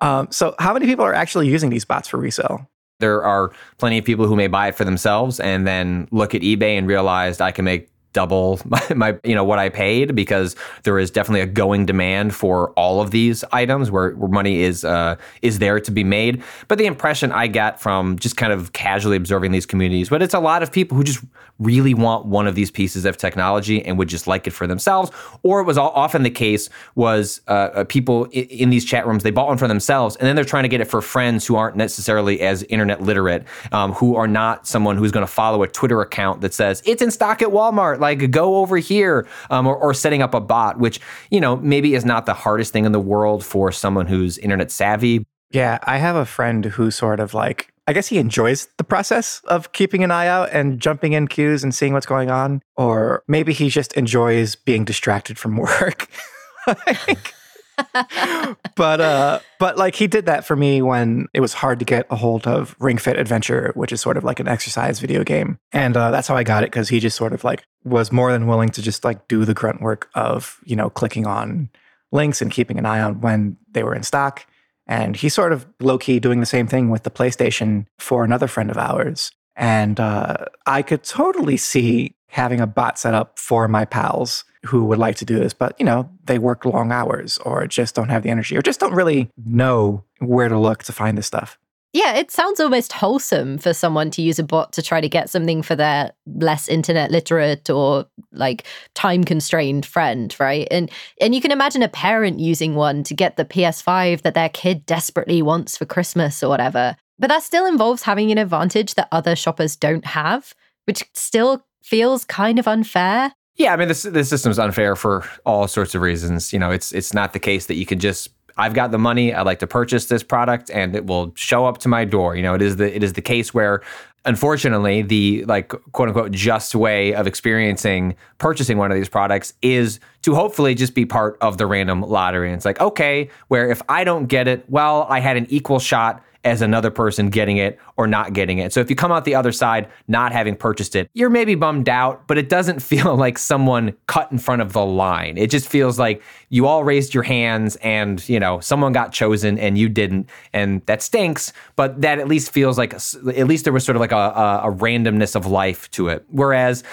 [0.02, 2.68] um, so, how many people are actually using these bots for resale?
[3.00, 6.42] There are plenty of people who may buy it for themselves and then look at
[6.42, 10.56] eBay and realize I can make double my, my, you know what I paid because
[10.82, 14.84] there is definitely a going demand for all of these items where, where money is
[14.84, 16.42] uh, is there to be made.
[16.68, 20.34] But the impression I get from just kind of casually observing these communities, but it's
[20.34, 21.24] a lot of people who just
[21.60, 25.12] really want one of these pieces of technology and would just like it for themselves.
[25.44, 29.22] Or it was often the case was uh, uh people in, in these chat rooms
[29.22, 31.56] they bought one for themselves and then they're trying to get it for friends who
[31.56, 35.68] aren't necessarily as internet literate, um, who are not someone who's going to follow a
[35.68, 39.76] Twitter account that says it's in stock at Walmart like go over here, um, or,
[39.76, 41.00] or setting up a bot, which
[41.32, 44.72] you know maybe is not the hardest thing in the world for someone who's internet
[44.72, 45.26] savvy.
[45.52, 49.42] Yeah, I have a friend who sort of like I guess he enjoys the process
[49.46, 52.62] of keeping an eye out and jumping in queues and seeing what's going on.
[52.76, 56.10] Or maybe he just enjoys being distracted from work.
[56.68, 57.34] like,
[58.76, 62.06] but uh but like he did that for me when it was hard to get
[62.10, 65.58] a hold of Ring Fit Adventure, which is sort of like an exercise video game.
[65.72, 68.32] And uh, that's how I got it because he just sort of like was more
[68.32, 71.70] than willing to just like do the grunt work of, you know, clicking on
[72.12, 74.46] links and keeping an eye on when they were in stock.
[74.86, 78.48] And he's sort of low key doing the same thing with the PlayStation for another
[78.48, 79.32] friend of ours.
[79.56, 84.86] And uh, I could totally see having a bot set up for my pals who
[84.86, 88.10] would like to do this, but you know, they work long hours or just don't
[88.10, 91.58] have the energy or just don't really know where to look to find this stuff.
[91.94, 95.30] Yeah, it sounds almost wholesome for someone to use a bot to try to get
[95.30, 100.68] something for their less internet literate or like time constrained friend, right?
[100.70, 100.92] And
[101.22, 104.86] and you can imagine a parent using one to get the PS5 that their kid
[104.86, 106.98] desperately wants for Christmas or whatever.
[107.18, 110.54] But that still involves having an advantage that other shoppers don't have,
[110.86, 113.34] which still feels kind of unfair.
[113.58, 116.54] Yeah, I mean this the system's unfair for all sorts of reasons.
[116.54, 119.34] You know, it's it's not the case that you can just I've got the money,
[119.34, 122.36] I'd like to purchase this product and it will show up to my door.
[122.36, 123.82] You know, it is the it is the case where
[124.26, 130.00] unfortunately the like quote unquote just way of experiencing purchasing one of these products is
[130.24, 132.48] to hopefully just be part of the random lottery.
[132.48, 135.80] And it's like, okay, where if I don't get it, well, I had an equal
[135.80, 138.72] shot as another person getting it or not getting it.
[138.72, 141.90] So if you come out the other side not having purchased it, you're maybe bummed
[141.90, 145.38] out, but it doesn't feel like someone cut in front of the line.
[145.38, 149.60] It just feels like you all raised your hands and, you know, someone got chosen
[149.60, 150.30] and you didn't.
[150.54, 154.00] And that stinks, but that at least feels like at least there was sort of
[154.00, 156.24] like a, a, a randomness of life to it.
[156.30, 156.84] Whereas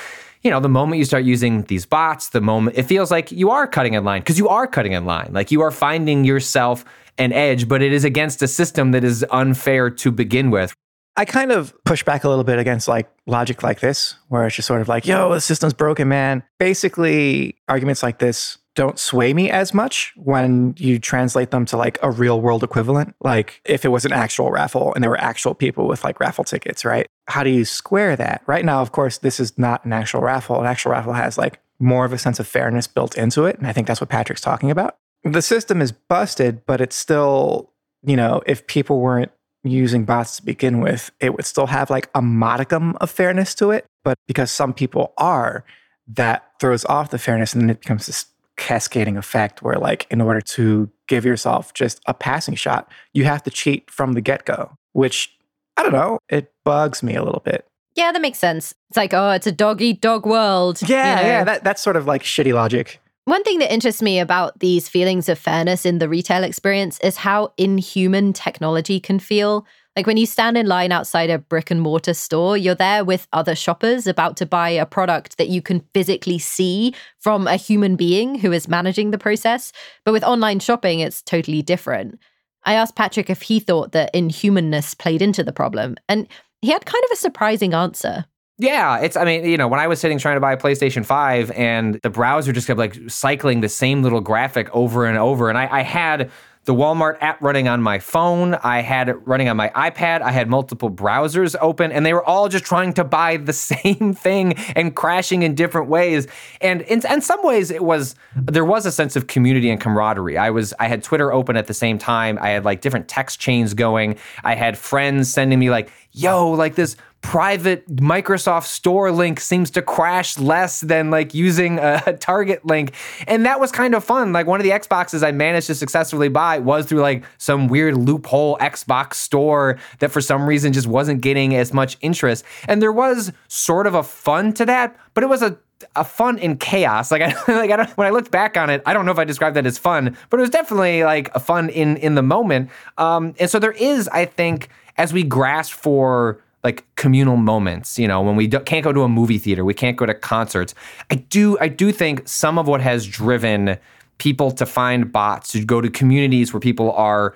[0.44, 3.50] you know, the moment you start using these bots, the moment it feels like you
[3.50, 5.30] are cutting in line because you are cutting in line.
[5.32, 6.84] Like you are finding yourself
[7.16, 10.74] an edge, but it is against a system that is unfair to begin with.
[11.16, 14.56] I kind of push back a little bit against like logic like this, where it's
[14.56, 16.42] just sort of like, yo, the system's broken, man.
[16.58, 21.98] Basically, arguments like this don't sway me as much when you translate them to like
[22.02, 23.14] a real world equivalent.
[23.20, 26.44] Like if it was an actual raffle and there were actual people with like raffle
[26.44, 27.06] tickets, right?
[27.26, 28.42] How do you square that?
[28.46, 30.60] Right now, of course, this is not an actual raffle.
[30.60, 33.58] An actual raffle has like more of a sense of fairness built into it.
[33.58, 37.70] And I think that's what Patrick's talking about the system is busted, but it's still,
[38.02, 39.32] you know, if people weren't
[39.64, 43.70] using bots to begin with, it would still have like a modicum of fairness to
[43.70, 43.86] it.
[44.04, 45.64] But because some people are,
[46.06, 50.20] that throws off the fairness and then it becomes this cascading effect where, like, in
[50.20, 54.44] order to give yourself just a passing shot, you have to cheat from the get
[54.44, 55.33] go, which
[55.76, 57.66] I don't know, it bugs me a little bit.
[57.94, 58.74] Yeah, that makes sense.
[58.90, 60.80] It's like, oh, it's a dog eat dog world.
[60.82, 61.28] Yeah, you know?
[61.28, 63.00] yeah, that, that's sort of like shitty logic.
[63.26, 67.16] One thing that interests me about these feelings of fairness in the retail experience is
[67.16, 69.66] how inhuman technology can feel.
[69.96, 73.28] Like when you stand in line outside a brick and mortar store, you're there with
[73.32, 77.96] other shoppers about to buy a product that you can physically see from a human
[77.96, 79.72] being who is managing the process.
[80.04, 82.18] But with online shopping, it's totally different.
[82.64, 86.26] I asked Patrick if he thought that inhumanness played into the problem, and
[86.62, 88.24] he had kind of a surprising answer.
[88.58, 89.16] Yeah, it's.
[89.16, 91.98] I mean, you know, when I was sitting trying to buy a PlayStation Five, and
[92.02, 95.68] the browser just kept like cycling the same little graphic over and over, and I,
[95.70, 96.30] I had
[96.64, 98.54] the Walmart app running on my phone.
[98.54, 100.22] I had it running on my iPad.
[100.22, 104.14] I had multiple browsers open, and they were all just trying to buy the same
[104.14, 106.26] thing and crashing in different ways.
[106.60, 110.38] And in, in some ways, it was there was a sense of community and camaraderie.
[110.38, 112.38] I was I had Twitter open at the same time.
[112.40, 114.16] I had like different text chains going.
[114.42, 119.80] I had friends sending me like, "Yo, like this." Private Microsoft Store link seems to
[119.80, 122.92] crash less than like using a, Target link.
[123.26, 124.32] And that was kind of fun.
[124.32, 127.96] Like one of the Xboxes I managed to successfully buy was through like some weird
[127.96, 132.44] loophole Xbox store that for some reason just wasn't getting as much interest.
[132.68, 135.58] And there was sort of a fun to that, but it was a
[135.96, 137.10] a fun in chaos.
[137.10, 139.24] Like I like I when I looked back on it, I don't know if I
[139.24, 142.70] described that as fun, but it was definitely like a fun in in the moment.
[142.98, 148.08] Um, and so there is, I think, as we grasp for like communal moments you
[148.08, 150.74] know when we can't go to a movie theater we can't go to concerts.
[151.10, 153.76] I do i do think some of what has driven
[154.18, 157.34] people to find bots to go to communities where people are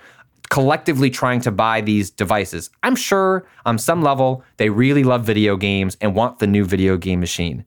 [0.49, 2.71] collectively trying to buy these devices.
[2.83, 6.97] I'm sure on some level they really love video games and want the new video
[6.97, 7.65] game machine.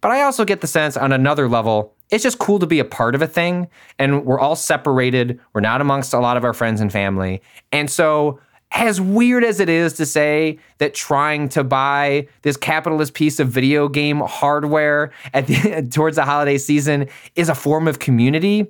[0.00, 2.84] But i also get the sense on another level it's just cool to be a
[2.84, 6.52] part of a thing and we're all separated we're not amongst a lot of our
[6.52, 7.42] friends and family.
[7.72, 8.38] And so
[8.72, 13.48] as weird as it is to say that trying to buy this capitalist piece of
[13.48, 18.66] video game hardware at the, towards the holiday season is a form of community,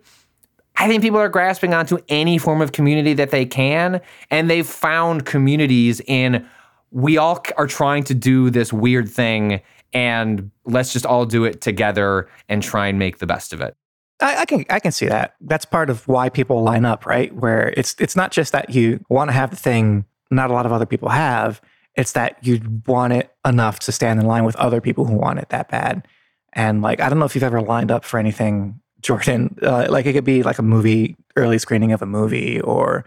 [0.76, 4.66] I think people are grasping onto any form of community that they can, and they've
[4.66, 6.46] found communities in
[6.90, 9.60] we all are trying to do this weird thing,
[9.92, 13.76] and let's just all do it together and try and make the best of it.
[14.20, 15.34] I, I, can I can see that.
[15.40, 17.34] That's part of why people line up, right?
[17.34, 20.66] Where it's it's not just that you want to have the thing not a lot
[20.66, 21.60] of other people have.
[21.94, 25.38] It's that you want it enough to stand in line with other people who want
[25.38, 26.06] it that bad.
[26.52, 29.56] And like I don't know if you've ever lined up for anything, Jordan.
[29.62, 33.04] Uh, like it could be like a movie, early screening of a movie, or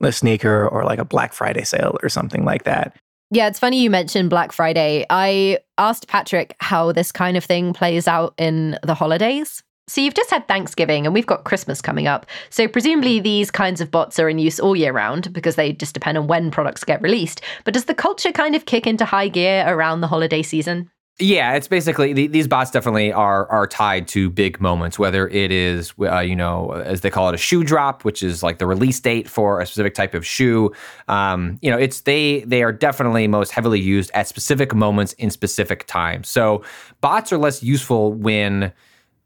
[0.00, 2.96] a sneaker, or like a Black Friday sale or something like that.
[3.30, 5.04] Yeah, it's funny you mentioned Black Friday.
[5.10, 10.14] I asked Patrick how this kind of thing plays out in the holidays so you've
[10.14, 12.26] just had Thanksgiving and we've got Christmas coming up.
[12.50, 15.94] So presumably these kinds of bots are in use all year round because they just
[15.94, 17.42] depend on when products get released.
[17.64, 20.90] But does the culture kind of kick into high gear around the holiday season?
[21.20, 24.98] Yeah, it's basically these bots definitely are are tied to big moments.
[24.98, 28.42] Whether it is, uh, you know, as they call it, a shoe drop, which is
[28.42, 30.72] like the release date for a specific type of shoe.
[31.06, 35.30] Um, you know, it's they they are definitely most heavily used at specific moments in
[35.30, 36.28] specific times.
[36.28, 36.64] So
[37.00, 38.72] bots are less useful when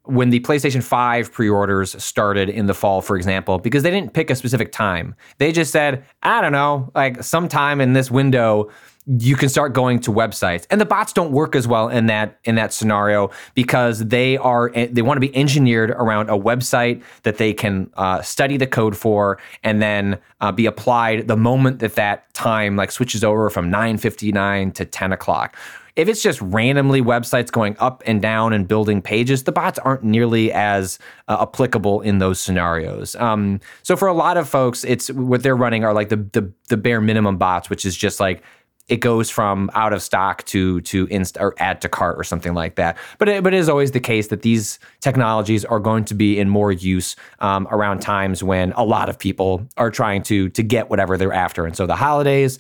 [0.09, 4.15] when the PlayStation 5 pre orders started in the fall, for example, because they didn't
[4.15, 5.15] pick a specific time.
[5.37, 8.71] They just said, I don't know, like sometime in this window,
[9.19, 12.39] you can start going to websites and the bots don't work as well in that
[12.45, 17.39] in that scenario because they are they want to be engineered around a website that
[17.39, 21.95] they can uh, study the code for and then uh, be applied the moment that
[21.95, 25.57] that time like switches over from 9.59 to 10 o'clock
[25.99, 30.05] if it's just randomly websites going up and down and building pages, the bots aren't
[30.05, 33.17] nearly as uh, applicable in those scenarios.
[33.17, 36.53] Um, so for a lot of folks, it's what they're running are like the, the
[36.69, 38.45] the bare minimum bots, which is just like
[38.87, 42.55] it goes from out of stock to to inst or add to cart or something
[42.55, 42.97] like that.
[43.19, 46.39] But it, but it is always the case that these technologies are going to be
[46.39, 50.63] in more use um, around times when a lot of people are trying to to
[50.63, 51.67] get whatever they're after.
[51.67, 52.59] And so the holidays,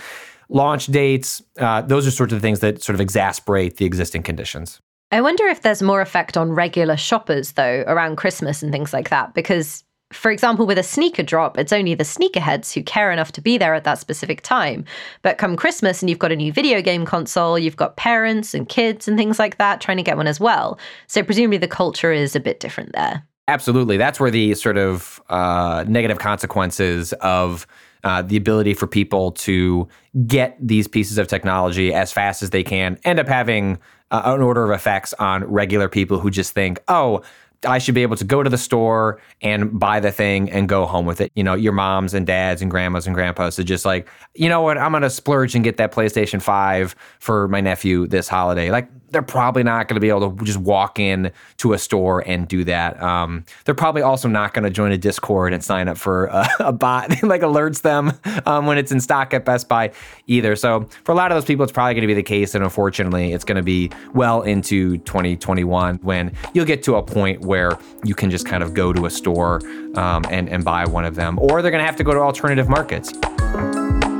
[0.49, 4.81] launch dates, uh, those are sorts of things that sort of exasperate the existing conditions.
[5.11, 9.09] I wonder if there's more effect on regular shoppers though around Christmas and things like
[9.09, 13.33] that because for example, with a sneaker drop, it's only the sneakerheads who care enough
[13.33, 14.85] to be there at that specific time.
[15.21, 18.67] But come Christmas and you've got a new video game console, you've got parents and
[18.69, 20.79] kids and things like that trying to get one as well.
[21.09, 23.23] So presumably the culture is a bit different there.
[23.49, 23.97] Absolutely.
[23.97, 27.67] That's where the sort of uh, negative consequences of
[28.05, 29.89] uh, the ability for people to
[30.27, 33.79] get these pieces of technology as fast as they can end up having
[34.11, 37.23] uh, an order of effects on regular people who just think, oh,
[37.67, 40.87] I should be able to go to the store and buy the thing and go
[40.87, 41.33] home with it.
[41.35, 44.63] You know, your moms and dads and grandmas and grandpas are just like, you know
[44.63, 48.71] what, I'm going to splurge and get that PlayStation 5 for my nephew this holiday.
[48.71, 52.21] Like, they're probably not going to be able to just walk in to a store
[52.27, 53.01] and do that.
[53.03, 56.49] Um, they're probably also not going to join a Discord and sign up for a,
[56.61, 58.13] a bot that like alerts them
[58.47, 59.93] um, when it's in stock at Best Buy
[60.27, 60.57] either.
[60.57, 62.65] So for a lot of those people, it's probably going to be the case, and
[62.65, 67.79] unfortunately, it's going to be well into 2021 when you'll get to a point where
[68.05, 69.61] you can just kind of go to a store
[69.97, 72.21] um, and and buy one of them, or they're going to have to go to
[72.21, 73.13] alternative markets.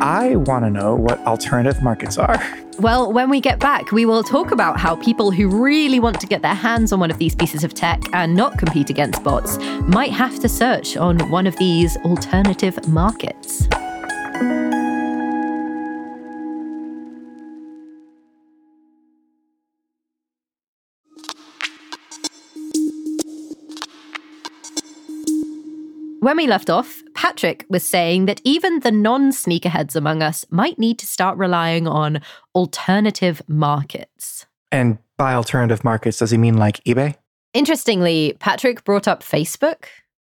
[0.01, 2.41] I want to know what alternative markets are.
[2.79, 6.29] Well, when we get back, we will talk about how people who really want to
[6.29, 9.59] get their hands on one of these pieces of tech and not compete against bots
[9.83, 13.67] might have to search on one of these alternative markets.
[26.21, 30.77] When we left off, Patrick was saying that even the non sneakerheads among us might
[30.77, 32.21] need to start relying on
[32.57, 34.45] alternative markets.
[34.73, 37.15] And by alternative markets, does he mean like eBay?
[37.55, 39.85] Interestingly, Patrick brought up Facebook.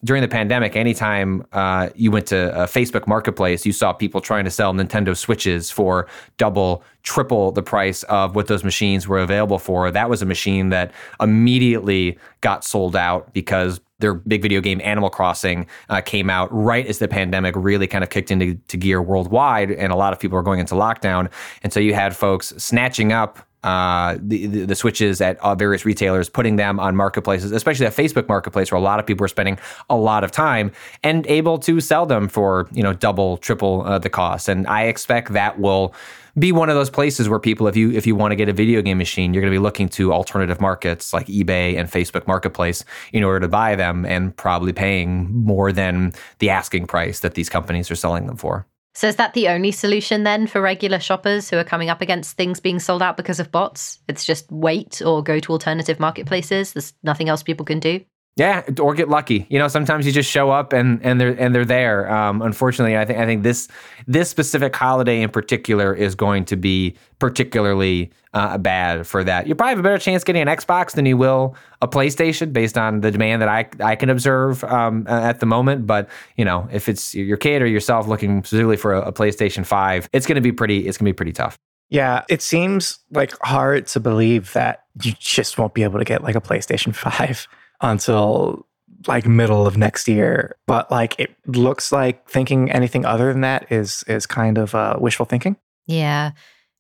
[0.04, 4.46] During the pandemic, anytime uh, you went to a Facebook marketplace, you saw people trying
[4.46, 6.08] to sell Nintendo Switches for
[6.38, 9.90] double, triple the price of what those machines were available for.
[9.92, 15.10] That was a machine that immediately got sold out because their big video game Animal
[15.10, 19.72] Crossing uh, came out right as the pandemic really kind of kicked into gear worldwide,
[19.72, 21.30] and a lot of people were going into lockdown.
[21.64, 25.86] And so you had folks snatching up uh, the, the, the switches at uh, various
[25.86, 29.30] retailers, putting them on marketplaces, especially that Facebook marketplace where a lot of people are
[29.30, 29.58] spending
[29.90, 30.72] a lot of time
[31.04, 34.48] and able to sell them for you know double, triple uh, the cost.
[34.48, 35.96] And I expect that will
[36.38, 38.54] be one of those places where people, if you if you want to get a
[38.54, 42.28] video game machine, you're going to be looking to alternative markets like eBay and Facebook
[42.28, 42.84] Marketplace
[43.14, 47.50] in order to buy them, and probably paying more than the asking price that these
[47.50, 48.68] companies are selling them for.
[48.94, 52.38] So is that the only solution then for regular shoppers who are coming up against
[52.38, 54.00] things being sold out because of bots?
[54.08, 56.72] It's just wait or go to alternative marketplaces.
[56.72, 58.06] There's nothing else people can do.
[58.38, 59.48] Yeah, or get lucky.
[59.50, 62.12] You know, sometimes you just show up and and they're and they're there.
[62.12, 63.70] Um, unfortunately, I think I think this
[64.08, 69.48] this specific holiday in particular is going to be particularly uh, bad for that.
[69.48, 72.78] You probably have a better chance getting an Xbox than you will a PlayStation, based
[72.78, 75.88] on the demand that I I can observe um, at the moment.
[75.88, 79.66] But you know, if it's your kid or yourself looking specifically for a, a PlayStation
[79.66, 80.90] Five, it's going to be pretty.
[80.90, 81.58] It's going to be pretty tough.
[81.90, 86.22] Yeah, it seems like hard to believe that you just won't be able to get
[86.22, 87.48] like a PlayStation Five
[87.82, 88.66] until
[89.08, 90.56] like middle of next year.
[90.68, 94.98] But like it looks like thinking anything other than that is is kind of uh,
[95.00, 95.58] wishful thinking.
[95.88, 96.32] Yeah.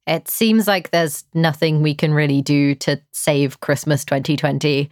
[0.07, 4.89] It seems like there's nothing we can really do to save Christmas 2020.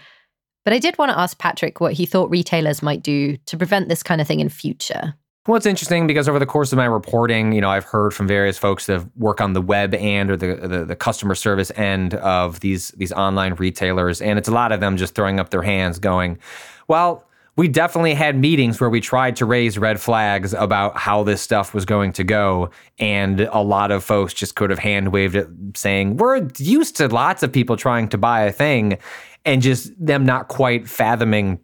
[0.66, 3.90] But I did want to ask Patrick what he thought retailers might do to prevent
[3.90, 5.14] this kind of thing in future.
[5.46, 8.28] Well, it's interesting because over the course of my reporting, you know, I've heard from
[8.28, 12.14] various folks that work on the web and or the, the, the customer service end
[12.16, 15.62] of these these online retailers, and it's a lot of them just throwing up their
[15.62, 16.40] hands, going,
[16.88, 17.26] "Well,
[17.56, 21.74] we definitely had meetings where we tried to raise red flags about how this stuff
[21.74, 22.72] was going to go.
[22.98, 27.08] And a lot of folks just could have hand waved it, saying, We're used to
[27.08, 28.98] lots of people trying to buy a thing,
[29.46, 31.60] and just them not quite fathoming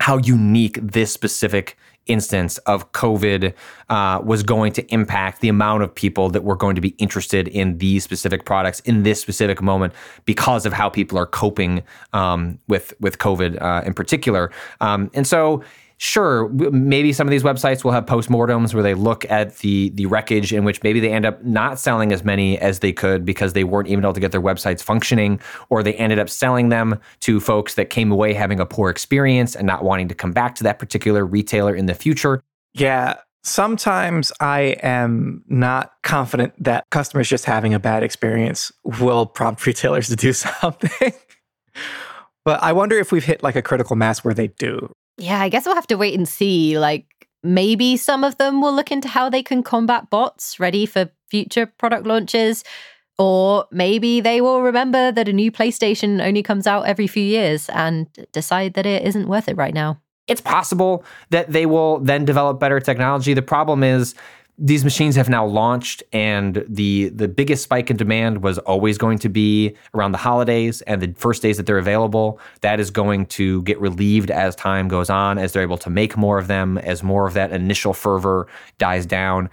[0.00, 1.76] how unique this specific
[2.08, 3.54] instance of COVID
[3.88, 7.48] uh, was going to impact the amount of people that were going to be interested
[7.48, 9.92] in these specific products in this specific moment
[10.24, 11.82] because of how people are coping
[12.12, 14.50] um, with with COVID uh, in particular.
[14.80, 15.62] Um, and so
[15.98, 20.06] sure, maybe some of these websites will have postmortems where they look at the the
[20.06, 23.52] wreckage in which maybe they end up not selling as many as they could because
[23.52, 26.98] they weren't even able to get their websites functioning, or they ended up selling them
[27.20, 30.54] to folks that came away having a poor experience and not wanting to come back
[30.54, 32.42] to that particular retailer in the future.
[32.74, 33.16] Yeah.
[33.44, 40.08] Sometimes I am not confident that customers just having a bad experience will prompt retailers
[40.08, 41.12] to do something.
[42.44, 44.92] but I wonder if we've hit like a critical mass where they do.
[45.18, 46.78] Yeah, I guess we'll have to wait and see.
[46.78, 47.06] Like,
[47.42, 51.66] maybe some of them will look into how they can combat bots ready for future
[51.66, 52.64] product launches.
[53.18, 57.68] Or maybe they will remember that a new PlayStation only comes out every few years
[57.70, 60.00] and decide that it isn't worth it right now.
[60.28, 63.34] It's possible that they will then develop better technology.
[63.34, 64.14] The problem is
[64.58, 69.18] these machines have now launched and the the biggest spike in demand was always going
[69.18, 72.40] to be around the holidays and the first days that they're available.
[72.62, 76.16] That is going to get relieved as time goes on as they're able to make
[76.16, 78.48] more of them as more of that initial fervor
[78.78, 79.48] dies down.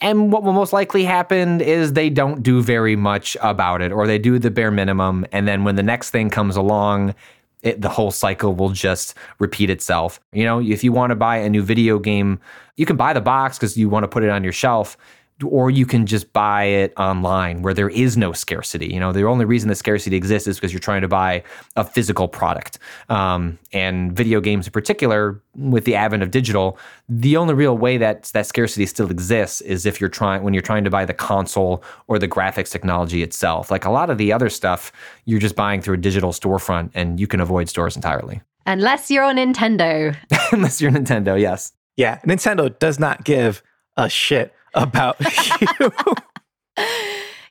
[0.00, 4.06] And what will most likely happen is they don't do very much about it or
[4.06, 5.26] they do the bare minimum.
[5.32, 7.14] And then when the next thing comes along
[7.62, 10.20] it, the whole cycle will just repeat itself.
[10.32, 12.38] You know, if you want to buy a new video game,
[12.76, 14.96] you can buy the box because you want to put it on your shelf
[15.42, 18.86] or you can just buy it online where there is no scarcity.
[18.86, 21.42] You know, the only reason the scarcity exists is because you're trying to buy
[21.76, 22.78] a physical product.
[23.08, 26.78] Um, and video games in particular, with the advent of digital,
[27.08, 30.62] the only real way that that scarcity still exists is if you're trying when you're
[30.62, 33.70] trying to buy the console or the graphics technology itself.
[33.70, 34.90] Like a lot of the other stuff,
[35.26, 38.40] you're just buying through a digital storefront, and you can avoid stores entirely.
[38.64, 40.16] Unless you're on Nintendo.
[40.52, 41.72] Unless you're Nintendo, yes.
[41.96, 43.62] Yeah, Nintendo does not give
[43.96, 45.16] a shit about
[45.80, 45.92] you.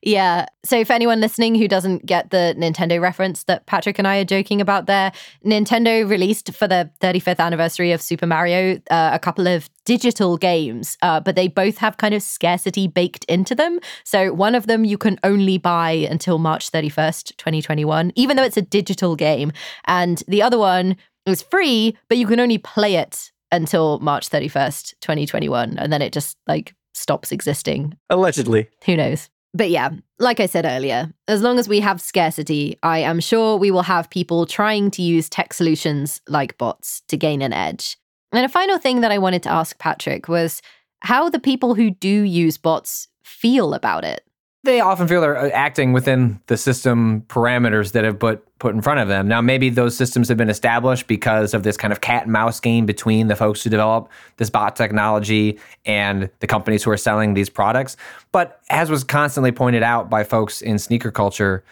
[0.06, 0.46] Yeah.
[0.64, 4.26] So, for anyone listening who doesn't get the Nintendo reference that Patrick and I are
[4.26, 5.12] joking about there,
[5.44, 10.96] Nintendo released for the 35th anniversary of Super Mario uh, a couple of digital games,
[11.02, 13.80] uh, but they both have kind of scarcity baked into them.
[14.04, 18.58] So, one of them you can only buy until March 31st, 2021, even though it's
[18.58, 19.52] a digital game.
[19.86, 24.94] And the other one is free, but you can only play it until March 31st,
[25.02, 25.80] 2021.
[25.80, 27.98] And then it just like stops existing.
[28.10, 28.70] Allegedly.
[28.86, 29.30] Who knows?
[29.54, 33.58] But yeah, like I said earlier, as long as we have scarcity, I am sure
[33.58, 37.98] we will have people trying to use tech solutions like bots to gain an edge.
[38.34, 40.62] And a final thing that I wanted to ask Patrick was
[41.02, 44.26] how the people who do use bots feel about it
[44.66, 48.82] they often feel they're uh, acting within the system parameters that have put put in
[48.82, 49.28] front of them.
[49.28, 52.60] Now, maybe those systems have been established because of this kind of cat and mouse
[52.60, 57.34] game between the folks who develop this bot technology and the companies who are selling
[57.34, 57.98] these products.
[58.32, 61.66] But as was constantly pointed out by folks in sneaker culture,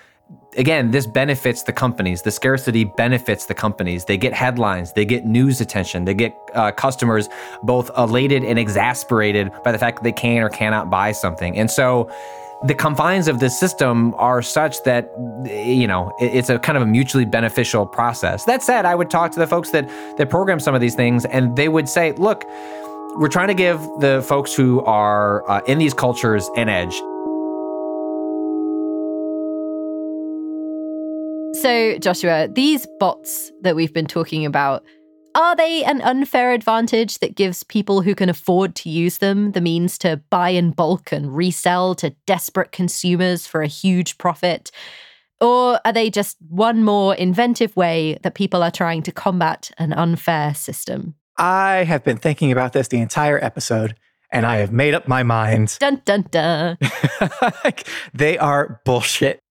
[0.58, 2.22] again, this benefits the companies.
[2.22, 4.06] The scarcity benefits the companies.
[4.06, 7.30] They get headlines, they get news attention, they get uh, customers
[7.64, 11.58] both elated and exasperated by the fact that they can or cannot buy something.
[11.58, 12.12] And so,
[12.66, 15.12] the confines of this system are such that
[15.46, 18.46] you know it's a kind of a mutually beneficial process.
[18.46, 19.88] That said, I would talk to the folks that
[20.18, 22.46] that program some of these things, and they would say, "Look,
[23.18, 26.94] we're trying to give the folks who are uh, in these cultures an edge."
[31.62, 34.84] So, Joshua, these bots that we've been talking about
[35.36, 39.62] are they an unfair advantage that gives people who can afford to use them the
[39.62, 44.72] means to buy in bulk and resell to desperate consumers for a huge profit?
[45.42, 49.94] Or are they just one more inventive way that people are trying to combat an
[49.94, 51.16] unfair system?
[51.38, 53.96] I have been thinking about this the entire episode
[54.32, 55.78] and I have made up my mind.
[55.80, 56.78] Dun dun dun.
[58.14, 59.42] they are bullshit.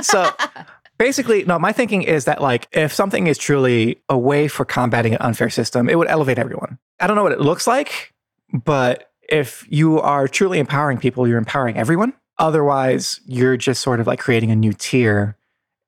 [0.00, 0.30] So
[1.02, 5.12] basically, no, my thinking is that like if something is truly a way for combating
[5.12, 6.78] an unfair system, it would elevate everyone.
[7.00, 8.14] I don't know what it looks like,
[8.52, 12.12] but if you are truly empowering people, you're empowering everyone.
[12.38, 15.36] Otherwise, you're just sort of like creating a new tier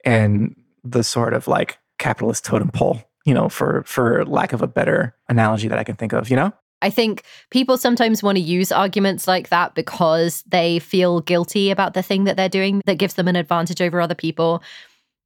[0.04, 4.66] in the sort of like capitalist totem pole, you know, for for lack of a
[4.66, 6.52] better analogy that I can think of, you know?
[6.82, 11.94] I think people sometimes want to use arguments like that because they feel guilty about
[11.94, 14.60] the thing that they're doing that gives them an advantage over other people.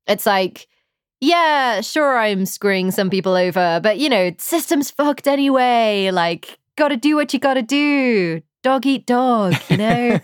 [0.08, 0.66] It's like,
[1.20, 6.10] yeah, sure, I'm screwing some people over, but you know, system's fucked anyway.
[6.12, 8.40] Like, gotta do what you gotta do.
[8.62, 10.20] Dog eat dog, you know?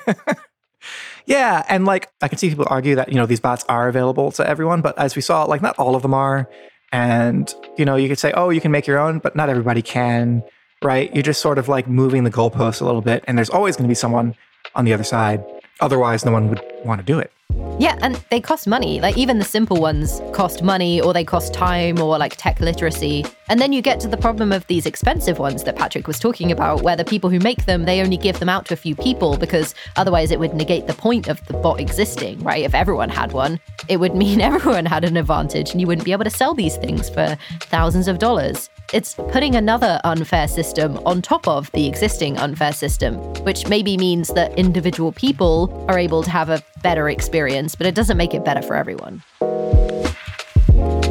[1.26, 1.64] yeah.
[1.68, 4.48] And like, I can see people argue that, you know, these bots are available to
[4.48, 6.48] everyone, but as we saw, like, not all of them are.
[6.92, 9.82] And, you know, you could say, oh, you can make your own, but not everybody
[9.82, 10.42] can.
[10.84, 11.12] right?
[11.14, 13.88] You're just sort of like moving the goalposts a little bit, and there's always to
[13.88, 14.36] be someone
[14.74, 15.42] on the other side.
[15.80, 17.32] Otherwise, no one would want to do it.
[17.78, 19.00] Yeah, and they cost money.
[19.00, 23.24] Like even the simple ones cost money or they cost time or like tech literacy.
[23.48, 26.52] And then you get to the problem of these expensive ones that Patrick was talking
[26.52, 28.94] about, where the people who make them, they only give them out to a few
[28.94, 32.64] people because otherwise it would negate the point of the bot existing, right?
[32.64, 36.12] If everyone had one, it would mean everyone had an advantage and you wouldn't be
[36.12, 38.70] able to sell these things for thousands of dollars.
[38.94, 44.28] It's putting another unfair system on top of the existing unfair system, which maybe means
[44.34, 48.44] that individual people are able to have a better experience, but it doesn't make it
[48.44, 49.20] better for everyone.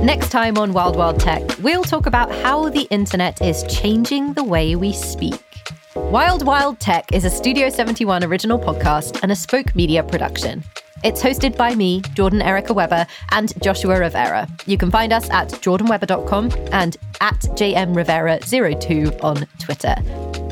[0.01, 4.45] Next time on Wild Wild Tech, we'll talk about how the internet is changing the
[4.45, 5.43] way we speak.
[5.93, 10.63] Wild Wild Tech is a Studio 71 original podcast and a Spoke Media production.
[11.03, 14.47] It's hosted by me, Jordan Erica Webber, and Joshua Rivera.
[14.65, 19.95] You can find us at jordanwebber.com and at jmrivera02 on Twitter.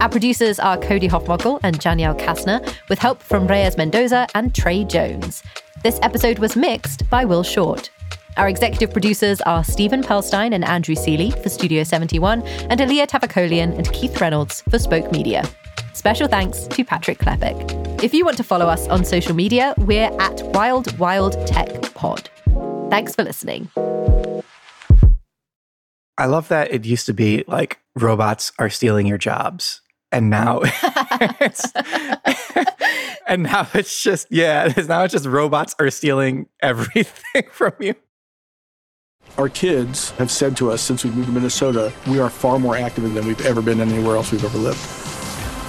[0.01, 4.83] Our producers are Cody Hoffmogel and Janielle Kastner, with help from Reyes Mendoza and Trey
[4.83, 5.41] Jones.
[5.83, 7.89] This episode was mixed by Will Short.
[8.35, 13.77] Our executive producers are Stephen Perlstein and Andrew Seeley for Studio 71, and Alia Tavakolian
[13.77, 15.49] and Keith Reynolds for Spoke Media.
[15.93, 18.03] Special thanks to Patrick Klepek.
[18.03, 22.29] If you want to follow us on social media, we're at Wild Wild Tech Pod.
[22.89, 23.69] Thanks for listening.
[26.17, 29.81] I love that it used to be like robots are stealing your jobs.
[30.11, 31.71] And now it's
[33.27, 37.95] and now it's just yeah, now it's just robots are stealing everything from you.
[39.37, 42.75] Our kids have said to us since we moved to Minnesota, we are far more
[42.75, 45.10] active than we've ever been anywhere else we've ever lived.